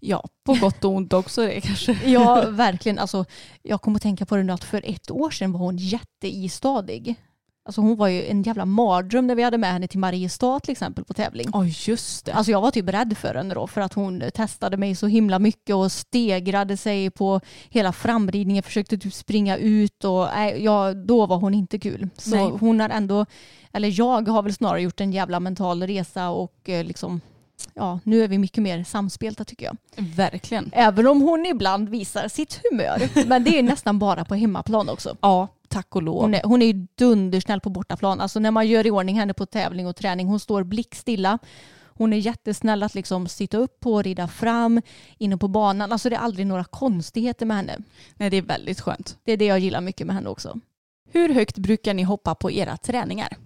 [0.00, 1.92] ja, på gott och ont också det kanske.
[2.06, 2.98] Ja, verkligen.
[2.98, 3.24] Alltså,
[3.62, 7.14] jag kommer att tänka på det nu att för ett år sedan var hon jätteistadig.
[7.64, 10.72] Alltså hon var ju en jävla mardröm när vi hade med henne till Mariestad till
[10.72, 11.48] exempel på tävling.
[11.52, 12.32] Oj, just det.
[12.32, 15.38] Alltså jag var typ rädd för henne då för att hon testade mig så himla
[15.38, 21.26] mycket och stegrade sig på hela framridningen, försökte typ springa ut och nej, ja, då
[21.26, 22.08] var hon inte kul.
[22.16, 22.52] Så Nej.
[22.60, 23.26] hon har ändå,
[23.72, 27.20] eller jag har väl snarare gjort en jävla mental resa och eh, liksom
[27.74, 29.76] ja, nu är vi mycket mer samspelta tycker jag.
[29.96, 30.70] Verkligen.
[30.72, 33.26] Även om hon ibland visar sitt humör.
[33.26, 35.16] Men det är nästan bara på hemmaplan också.
[35.20, 36.20] Ja, tack och lov.
[36.20, 38.20] Hon är, hon är ju dundersnäll på bortaplan.
[38.20, 41.38] Alltså när man gör i ordning henne på tävling och träning, hon står blickstilla.
[41.94, 44.82] Hon är jättesnäll att liksom sitta upp och rida fram
[45.18, 45.92] inne på banan.
[45.92, 47.76] Alltså det är aldrig några konstigheter med henne.
[48.14, 49.16] Nej, det är väldigt skönt.
[49.24, 50.58] Det är det jag gillar mycket med henne också.
[51.12, 53.36] Hur högt brukar ni hoppa på era träningar?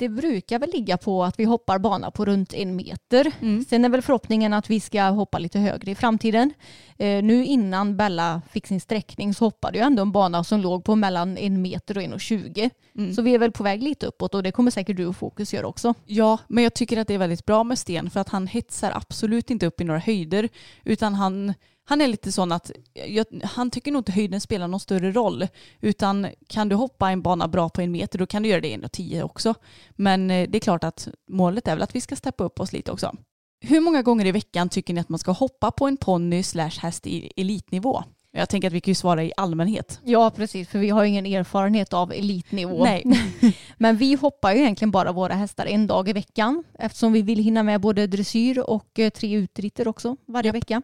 [0.00, 3.32] Det brukar väl ligga på att vi hoppar bana på runt en meter.
[3.40, 3.64] Mm.
[3.64, 6.52] Sen är väl förhoppningen att vi ska hoppa lite högre i framtiden.
[6.98, 10.84] Eh, nu innan Bella fick sin sträckning så hoppade jag ändå en bana som låg
[10.84, 12.70] på mellan en meter och en och tjugo.
[12.96, 13.14] Mm.
[13.14, 15.54] Så vi är väl på väg lite uppåt och det kommer säkert du och Fokus
[15.54, 15.94] göra också.
[16.06, 18.92] Ja, men jag tycker att det är väldigt bra med Sten för att han hetsar
[18.94, 20.48] absolut inte upp i några höjder
[20.84, 21.54] utan han,
[21.90, 25.46] han är lite sån att jag, han tycker nog inte höjden spelar någon större roll
[25.80, 28.68] utan kan du hoppa en bana bra på en meter då kan du göra det
[28.68, 29.54] i 1,10 också.
[29.90, 32.72] Men eh, det är klart att målet är väl att vi ska steppa upp oss
[32.72, 33.16] lite också.
[33.60, 36.78] Hur många gånger i veckan tycker ni att man ska hoppa på en ponny slash
[36.80, 38.02] häst i elitnivå?
[38.32, 40.00] Jag tänker att vi kan ju svara i allmänhet.
[40.04, 42.84] Ja, precis, för vi har ju ingen erfarenhet av elitnivå.
[42.84, 43.04] Nej.
[43.76, 47.38] Men vi hoppar ju egentligen bara våra hästar en dag i veckan eftersom vi vill
[47.38, 50.82] hinna med både dressyr och eh, tre utritter också varje vecka.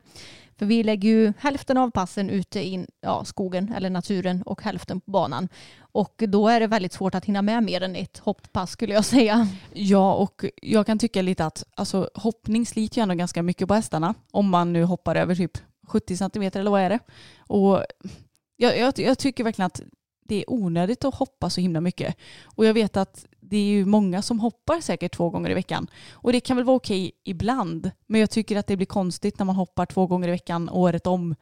[0.59, 5.01] För vi lägger ju hälften av passen ute i ja, skogen eller naturen och hälften
[5.01, 5.49] på banan.
[5.79, 9.05] Och då är det väldigt svårt att hinna med mer än ett hopppass skulle jag
[9.05, 9.49] säga.
[9.73, 13.75] Ja, och jag kan tycka lite att alltså, hoppning sliter ju ändå ganska mycket på
[13.75, 14.15] hästarna.
[14.31, 16.99] Om man nu hoppar över typ 70 centimeter eller vad är det?
[17.39, 17.85] Och
[18.57, 19.83] jag, jag, jag tycker verkligen att
[20.29, 22.17] det är onödigt att hoppa så himla mycket.
[22.45, 25.91] Och jag vet att det är ju många som hoppar säkert två gånger i veckan.
[26.13, 27.91] Och det kan väl vara okej ibland.
[28.07, 31.07] Men jag tycker att det blir konstigt när man hoppar två gånger i veckan året
[31.07, 31.35] om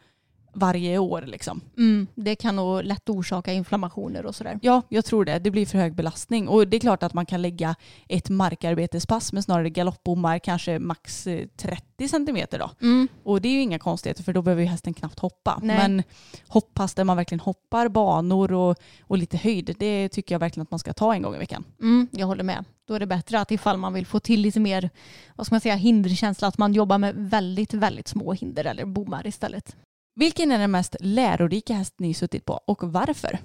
[0.55, 1.61] varje år liksom.
[1.77, 4.59] Mm, det kan nog lätt orsaka inflammationer och sådär.
[4.63, 5.39] Ja, jag tror det.
[5.39, 6.49] Det blir för hög belastning.
[6.49, 7.75] Och det är klart att man kan lägga
[8.09, 12.71] ett markarbetespass med snarare galoppbommar, kanske max eh, 30 centimeter då.
[12.81, 13.09] Mm.
[13.23, 15.59] Och det är ju inga konstigheter för då behöver ju hästen knappt hoppa.
[15.63, 15.77] Nej.
[15.77, 16.03] Men
[16.49, 20.71] hoppass där man verkligen hoppar banor och, och lite höjd, det tycker jag verkligen att
[20.71, 21.65] man ska ta en gång i veckan.
[21.81, 22.65] Mm, jag håller med.
[22.87, 24.91] Då är det bättre att ifall man vill få till lite mer
[25.37, 29.27] vad ska man säga, hinderkänsla, att man jobbar med väldigt, väldigt små hinder eller bommar
[29.27, 29.77] istället.
[30.15, 33.39] Vilken är den mest lärorika häst ni suttit på och varför?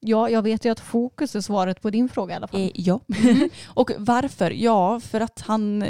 [0.00, 2.60] Ja, jag vet ju att fokus är svaret på din fråga i alla fall.
[2.60, 3.00] Eh, ja.
[3.66, 4.50] och varför?
[4.50, 5.84] Ja, för att han...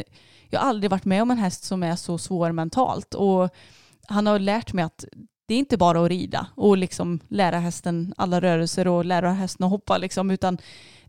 [0.49, 3.15] Jag har aldrig varit med om en häst som är så svår mentalt.
[3.15, 3.51] Och
[4.07, 5.05] han har lärt mig att
[5.47, 9.65] det är inte bara att rida och liksom lära hästen alla rörelser och lära hästen
[9.65, 10.59] att hoppa liksom, utan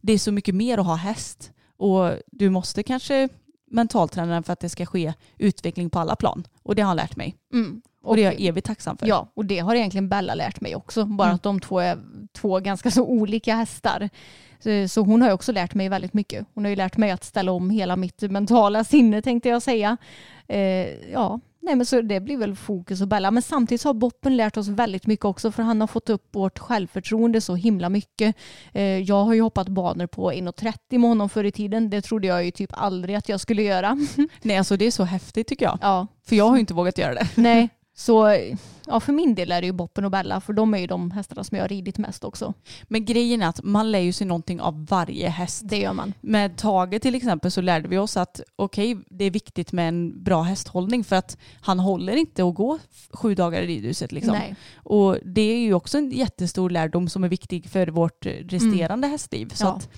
[0.02, 1.52] det är så mycket mer att ha häst.
[1.78, 3.30] Och du måste kanske
[3.72, 6.48] mentalträna den för att det ska ske utveckling på alla plan.
[6.64, 7.36] Och det har han lärt mig.
[7.54, 7.82] Mm.
[8.04, 9.08] Och det är jag evigt tacksam för.
[9.08, 11.06] Ja, och det har egentligen Bella lärt mig också.
[11.06, 11.36] Bara Mm.
[11.36, 11.98] att de två är
[12.34, 14.10] två ganska så olika hästar.
[14.60, 16.46] Så, så hon har ju också lärt mig väldigt mycket.
[16.54, 19.98] Hon har ju lärt mig att ställa om hela mitt mentala sinne tänkte jag säga.
[20.48, 20.60] Eh,
[21.14, 23.32] ja, nej men så det blir väl fokus och Bella.
[23.32, 26.60] Men samtidigt har Boppen lärt oss väldigt mycket också för han har fått upp vårt
[26.60, 28.36] självförtroende så himla mycket.
[28.74, 31.90] Eh, jag har ju hoppat banor på 1,30 med honom förr i tiden.
[31.90, 33.98] Det trodde jag ju typ aldrig att jag skulle göra.
[34.42, 35.80] Nej, alltså det är så häftigt tycker jag.
[35.82, 37.28] ja, För jag har ju inte vågat göra det.
[37.36, 37.70] nej.
[38.06, 38.38] Så
[38.88, 41.12] ja, för min del är det ju Boppen och Bella för de är ju de
[41.12, 42.54] hästarna som jag har ridit mest också.
[42.84, 45.62] Men grejen är att man lär ju sig någonting av varje häst.
[45.66, 46.14] Det gör man.
[46.22, 50.24] Med Tage till exempel så lärde vi oss att okej, det är viktigt med en
[50.24, 52.80] bra hästhållning för att han håller inte att gå
[53.14, 54.12] sju dagar i ridhuset.
[54.12, 54.34] Liksom.
[54.34, 54.56] Nej.
[54.76, 59.50] Och det är ju också en jättestor lärdom som är viktig för vårt resterande hästliv.
[59.54, 59.70] Så Ja.
[59.76, 59.90] att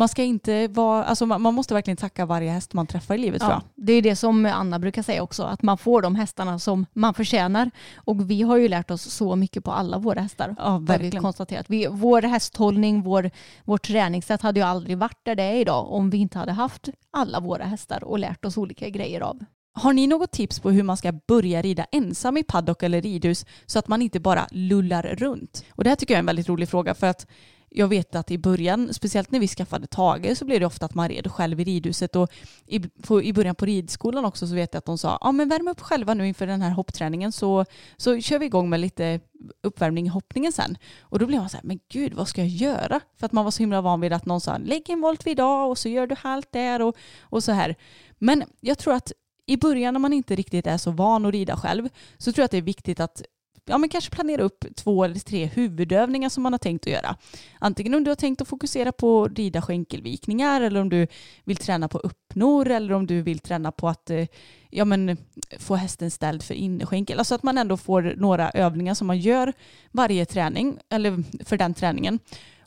[0.00, 3.42] man ska inte vara, alltså man måste verkligen tacka varje häst man träffar i livet
[3.42, 6.86] Ja, det är det som Anna brukar säga också, att man får de hästarna som
[6.92, 7.70] man förtjänar.
[7.96, 10.54] Och vi har ju lärt oss så mycket på alla våra hästar.
[10.58, 11.22] Ja, har vi verkligen.
[11.22, 11.66] konstaterat.
[11.68, 13.30] Vi, vår hästhållning, vår,
[13.64, 16.88] vårt träningssätt hade ju aldrig varit där det är idag om vi inte hade haft
[17.10, 19.38] alla våra hästar och lärt oss olika grejer av.
[19.72, 23.46] Har ni något tips på hur man ska börja rida ensam i paddock eller ridhus
[23.66, 25.64] så att man inte bara lullar runt?
[25.70, 27.26] Och det här tycker jag är en väldigt rolig fråga för att
[27.70, 30.94] jag vet att i början, speciellt när vi skaffade Tage, så blev det ofta att
[30.94, 32.30] man red själv i ridhuset och
[32.66, 35.48] i, på, i början på ridskolan också så vet jag att de sa ja men
[35.48, 37.64] värm upp själva nu inför den här hoppträningen så,
[37.96, 39.20] så kör vi igång med lite
[39.62, 40.78] uppvärmning i hoppningen sen.
[41.00, 43.00] Och då blev man så här, men gud vad ska jag göra?
[43.16, 45.32] För att man var så himla van vid att någon sa lägg en volt vid
[45.32, 47.76] idag och så gör du halt där och, och så här.
[48.18, 49.12] Men jag tror att
[49.46, 52.44] i början när man inte riktigt är så van att rida själv så tror jag
[52.44, 53.22] att det är viktigt att
[53.70, 57.16] ja, men kanske planera upp två eller tre huvudövningar som man har tänkt att göra.
[57.58, 61.06] Antingen om du har tänkt att fokusera på att rida skänkelvikningar eller om du
[61.44, 64.26] vill träna på uppnor eller om du vill träna på att eh,
[64.70, 65.16] ja, men,
[65.58, 67.18] få hästen ställd för innerskänkel.
[67.18, 69.52] Alltså att man ändå får några övningar som man gör
[69.90, 72.18] varje träning eller för den träningen.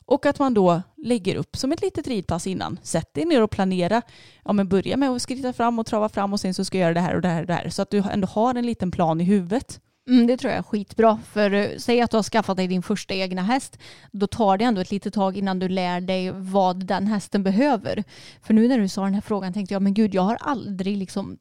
[0.06, 2.78] Och att man då lägger upp som ett litet ridpass innan.
[2.82, 4.02] Sätt dig ner och planera.
[4.44, 6.82] Ja, men börja med att skritta fram och trava fram och sen så ska jag
[6.82, 7.68] göra det här och det här och det här.
[7.68, 9.80] Så att du ändå har en liten plan i huvudet.
[10.08, 11.20] Mm, det tror jag är skitbra.
[11.32, 13.78] För eh, säg att du har skaffat dig din första egna häst.
[14.12, 18.04] Då tar det ändå ett litet tag innan du lär dig vad den hästen behöver.
[18.42, 20.96] För nu när du sa den här frågan tänkte jag, men gud jag har aldrig
[20.96, 21.38] liksom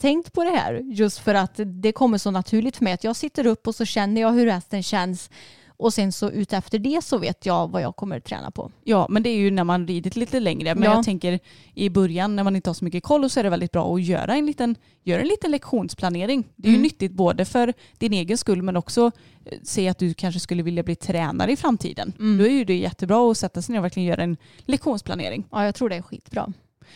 [0.00, 0.74] tänkt på det här.
[0.74, 3.84] Just för att det kommer så naturligt för mig att jag sitter upp och så
[3.84, 5.30] känner jag hur hästen känns.
[5.78, 8.70] Och sen så utefter det så vet jag vad jag kommer träna på.
[8.84, 10.74] Ja, men det är ju när man ridit lite längre.
[10.74, 10.94] Men Ja.
[10.94, 11.38] jag tänker
[11.74, 14.02] i början när man inte har så mycket koll så är det väldigt bra att
[14.02, 16.44] göra en liten, göra en liten lektionsplanering.
[16.56, 16.82] Det är ju Mm.
[16.82, 19.10] nyttigt både för din egen skull men också
[19.44, 22.12] eh, se att du kanske skulle vilja bli tränare i framtiden.
[22.18, 22.38] Mm.
[22.38, 25.44] Då är ju det jättebra att sätta sig ner och verkligen göra en lektionsplanering.
[25.50, 26.52] Ja, jag tror det är skitbra.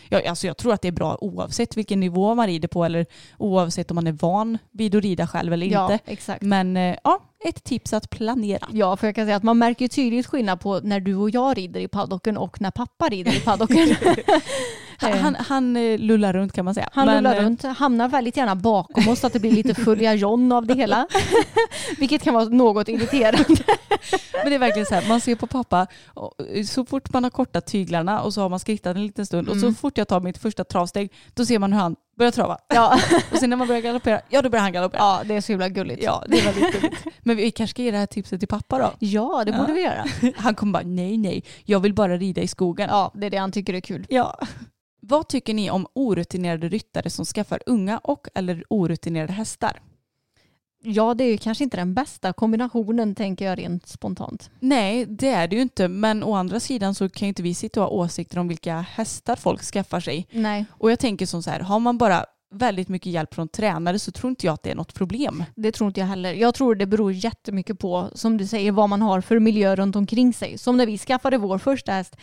[0.09, 3.05] Ja, alltså jag tror att det är bra oavsett vilken nivå man rider på eller
[3.37, 6.11] oavsett om man är van vid att rida själv eller Ja, inte.
[6.11, 6.41] exakt.
[6.41, 8.67] Men eh, ja, ett tips att planera.
[8.71, 11.57] Ja, för jag kan säga att man märker tydligt skillnad på när du och jag
[11.57, 13.95] rider i paddocken och när pappa rider i paddocken.
[15.01, 16.89] Han, han, han eh, lullar runt kan man säga.
[16.93, 19.75] Han Men, rullar eh, runt, hamnar väldigt gärna bakom oss så att det blir lite
[19.75, 21.07] följa John av det hela.
[21.97, 23.45] Vilket kan vara något irriterande.
[24.33, 26.33] Men det är verkligen så här, man ser på pappa, och
[26.67, 29.55] så fort man har kortat tyglarna och så har man skrittat en liten stund och
[29.55, 29.75] så Mm.
[29.75, 32.57] fort jag tar mitt första travsteg då ser man hur han börjar trava.
[32.73, 32.99] Ja.
[33.31, 35.01] Och sen när man börjar galoppera, ja då börjar han galoppera.
[35.01, 36.03] ja, det är så himla gulligt.
[36.03, 37.03] Ja, det är väldigt gulligt.
[37.19, 38.91] Men vi kanske ska ge det här tipset till pappa då.
[38.99, 39.73] Ja, det borde Ja.
[39.75, 40.33] vi göra.
[40.37, 42.89] Han kommer bara, nej nej, jag vill bara rida i skogen.
[42.91, 44.05] Ja, det är det han tycker är kul.
[44.09, 44.39] Ja.
[45.01, 49.79] Vad tycker ni om orutinerade ryttare som skaffar unga och eller orutinerade hästar?
[50.83, 54.49] Ja, det är ju kanske inte den bästa kombinationen tänker jag rent spontant.
[54.59, 55.87] Nej, det är det ju inte.
[55.87, 58.79] Men å andra sidan så kan ju inte vi sitta och ha åsikter om vilka
[58.81, 60.27] hästar folk skaffar sig.
[60.31, 63.99] Nej, Och jag tänker som så här, har man bara väldigt mycket hjälp från tränare
[63.99, 65.43] så tror inte jag att det är något problem.
[65.55, 66.33] det tror inte jag heller.
[66.33, 69.95] Jag tror det beror jättemycket på, som du säger, vad man har för miljö runt
[69.95, 70.57] omkring sig.
[70.57, 72.15] Som när vi skaffade vår första häst.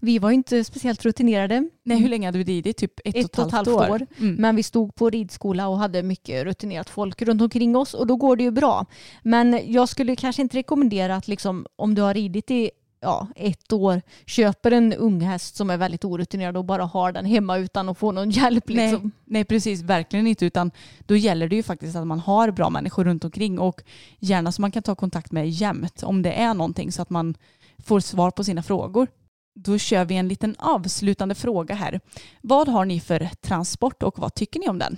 [0.00, 1.68] Vi var inte speciellt rutinerade.
[1.82, 2.76] Nej, hur länge hade vi ridit?
[2.76, 4.06] Typ ett, Ett och ett halvt år.
[4.18, 4.34] Mm.
[4.34, 8.16] Men vi stod på ridskola och hade mycket rutinerat folk runt omkring oss och då
[8.16, 8.86] går det ju bra.
[9.22, 12.70] Men jag skulle kanske inte rekommendera att liksom, om du har ridit i
[13.04, 17.24] ja, ett år köper en ung häst som är väldigt orutinerad och bara har den
[17.24, 18.64] hemma utan att få någon hjälp.
[18.68, 19.10] Nej, Liksom.
[19.24, 19.82] nej, precis.
[19.82, 20.46] Verkligen inte.
[20.46, 20.70] Utan
[21.06, 23.82] då gäller det ju faktiskt att man har bra människor runt omkring och
[24.18, 27.34] gärna som man kan ta kontakt med jämt om det är någonting så att man
[27.78, 29.08] får svar på sina frågor.
[29.54, 32.00] Då kör vi en liten avslutande fråga här.
[32.40, 34.96] Vad har ni för transport och vad tycker ni om den?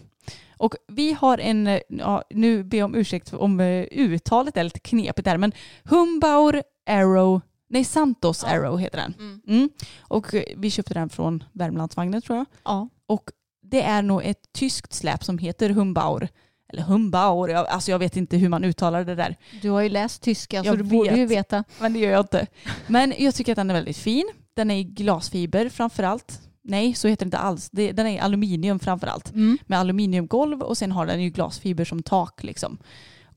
[0.59, 4.79] Och vi har en, ja, nu ber jag om ursäkt om eh, uttalet är lite
[4.79, 5.53] knepigt där, men
[5.85, 9.41] Humbaur Arrow, nej Santos Arrow heter den.
[9.49, 9.71] Mm.
[10.01, 12.47] Och eh, vi köpte den från Värmlandsvagnen tror jag.
[12.65, 12.89] Ja.
[13.07, 13.31] Och
[13.63, 16.29] det är nog ett tyskt släp som heter Humbaur.
[16.73, 19.37] Eller Humbaur, jag, alltså jag vet inte hur man uttalar det där.
[19.63, 21.39] Du har ju läst tyska så Jag du borde ju vet.
[21.39, 21.65] veta.
[21.81, 22.47] Men det gör jag inte.
[22.87, 24.29] Men jag tycker att den är väldigt fin.
[24.55, 26.41] Den är i glasfiber framför allt.
[26.63, 27.71] Nej, så heter det inte alls.
[27.71, 29.33] Den är i aluminium framför allt.
[29.33, 29.59] Mm.
[29.67, 32.79] Med aluminiumgolv och sen har den ju glasfiber som tak liksom.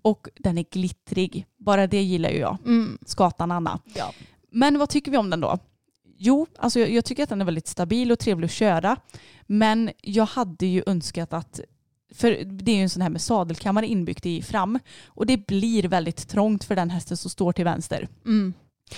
[0.01, 1.45] Och den är glittrig.
[1.57, 2.57] Bara det gillar ju jag.
[2.65, 2.97] Mm.
[3.05, 3.79] Skatan Anna.
[3.95, 4.13] Ja.
[4.51, 5.59] Men vad tycker vi om den då?
[6.17, 8.97] Jo, alltså jag, jag tycker att den är väldigt stabil och trevlig att köra.
[9.47, 11.59] Men jag hade ju önskat att
[12.13, 15.83] för det är ju en sån här med sadelkammare inbyggt i fram och det blir
[15.83, 18.07] väldigt trångt för den hästen som står till vänster.
[18.25, 18.53] Mm.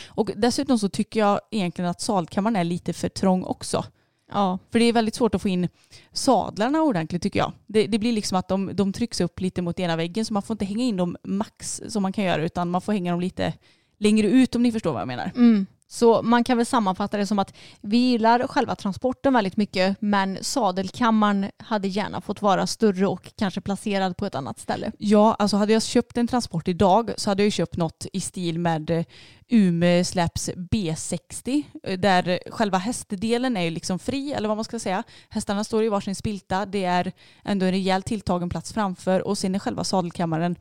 [0.08, 3.86] Och dessutom så tycker jag egentligen att sadelkammaren är lite för trång också.
[4.32, 4.60] Ja.
[4.72, 5.68] För det är väldigt svårt att få in
[6.12, 7.52] sadlarna ordentligt tycker jag.
[7.68, 10.44] Det, det blir liksom att de, de trycks upp lite mot ena väggen så man
[10.44, 13.22] får inte hänga in dem max som man kan göra utan man får hänga dem
[13.22, 13.54] lite
[13.98, 15.32] längre ut om ni förstår vad jag menar.
[15.36, 15.66] Mm.
[15.92, 20.38] Så man kan väl sammanfatta det som att vi gillar själva transporten väldigt mycket men
[20.42, 24.92] sadelkammaren hade gärna fått vara större och kanske placerad på ett annat ställe.
[24.98, 28.22] Ja, alltså hade jag köpt en transport idag så hade jag ju köpt något i
[28.22, 29.06] stil med Umeå
[29.52, 34.80] Ume Släps B60 eh, där själva hästdelen är ju liksom fri eller vad man ska
[34.80, 35.04] säga.
[35.30, 37.12] Hästarna står i varsin spilta, det är
[37.44, 40.56] ändå en rejält tilltagen plats framför och sen är själva sadelkammaren,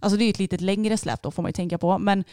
[0.00, 2.24] alltså det är ju ett lite längre släp då får man ju tänka på, men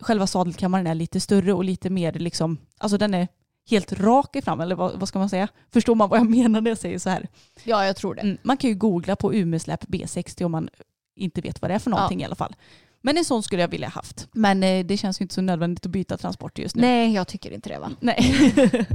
[0.00, 3.28] själva sadelkammaren är lite större och lite mer liksom, alltså den är
[3.70, 5.48] helt rak i fram eller vad, vad ska man säga?
[5.72, 7.28] Förstår man vad jag menar när jag säger så här?
[7.64, 8.20] Ja, jag tror det.
[8.20, 10.68] Mm, man kan ju googla på Umesläp B60 om man
[11.16, 12.56] inte vet vad det är för någonting i alla fall.
[13.02, 14.28] Men en sån skulle jag vilja haft.
[14.32, 16.82] Men eh, det känns ju inte så nödvändigt att byta transport just nu.
[16.82, 17.90] Nej, jag tycker inte det va?
[18.00, 18.34] Nej.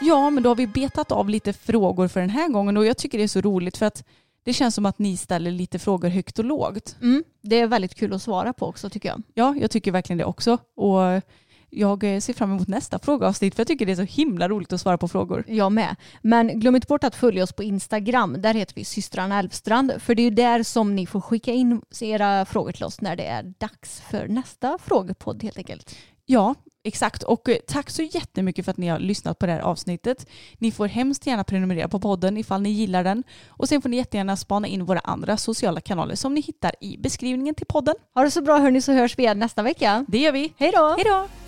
[0.00, 2.96] ja, men då har vi betat av lite frågor för den här gången och jag
[2.96, 4.04] tycker det är så roligt för att
[4.48, 6.96] det känns som att ni ställer lite frågor högt och lågt.
[7.00, 7.24] Mm.
[7.42, 9.22] Det är väldigt kul att svara på också tycker jag.
[9.34, 10.58] Ja, jag tycker verkligen det också.
[10.76, 11.22] Och
[11.70, 14.72] Jag eh, ser fram emot nästa frågeavsnitt för jag tycker det är så himla roligt
[14.72, 15.44] att svara på frågor.
[15.48, 15.96] Jag med.
[16.22, 18.42] Men glöm inte bort att följa oss på Instagram.
[18.42, 19.92] Där heter vi systrarna Elfstrand.
[19.98, 23.26] För det är där som ni får skicka in era frågor till oss när det
[23.26, 25.96] är dags för nästa frågepodd helt enkelt.
[26.26, 26.54] Ja,
[26.88, 27.22] exakt.
[27.22, 30.26] Och eh, tack så jättemycket för att ni har lyssnat på det här avsnittet.
[30.58, 33.22] Ni får hemskt gärna prenumerera på podden ifall ni gillar den.
[33.48, 36.96] Och sen får ni jättegärna spana in våra andra sociala kanaler som ni hittar i
[36.98, 37.94] beskrivningen till podden.
[38.14, 40.04] Ha det så bra hörni så hörs vi igen nästa vecka.
[40.08, 40.52] Det gör vi.
[40.56, 40.94] Hej då!
[40.96, 41.47] Hej då!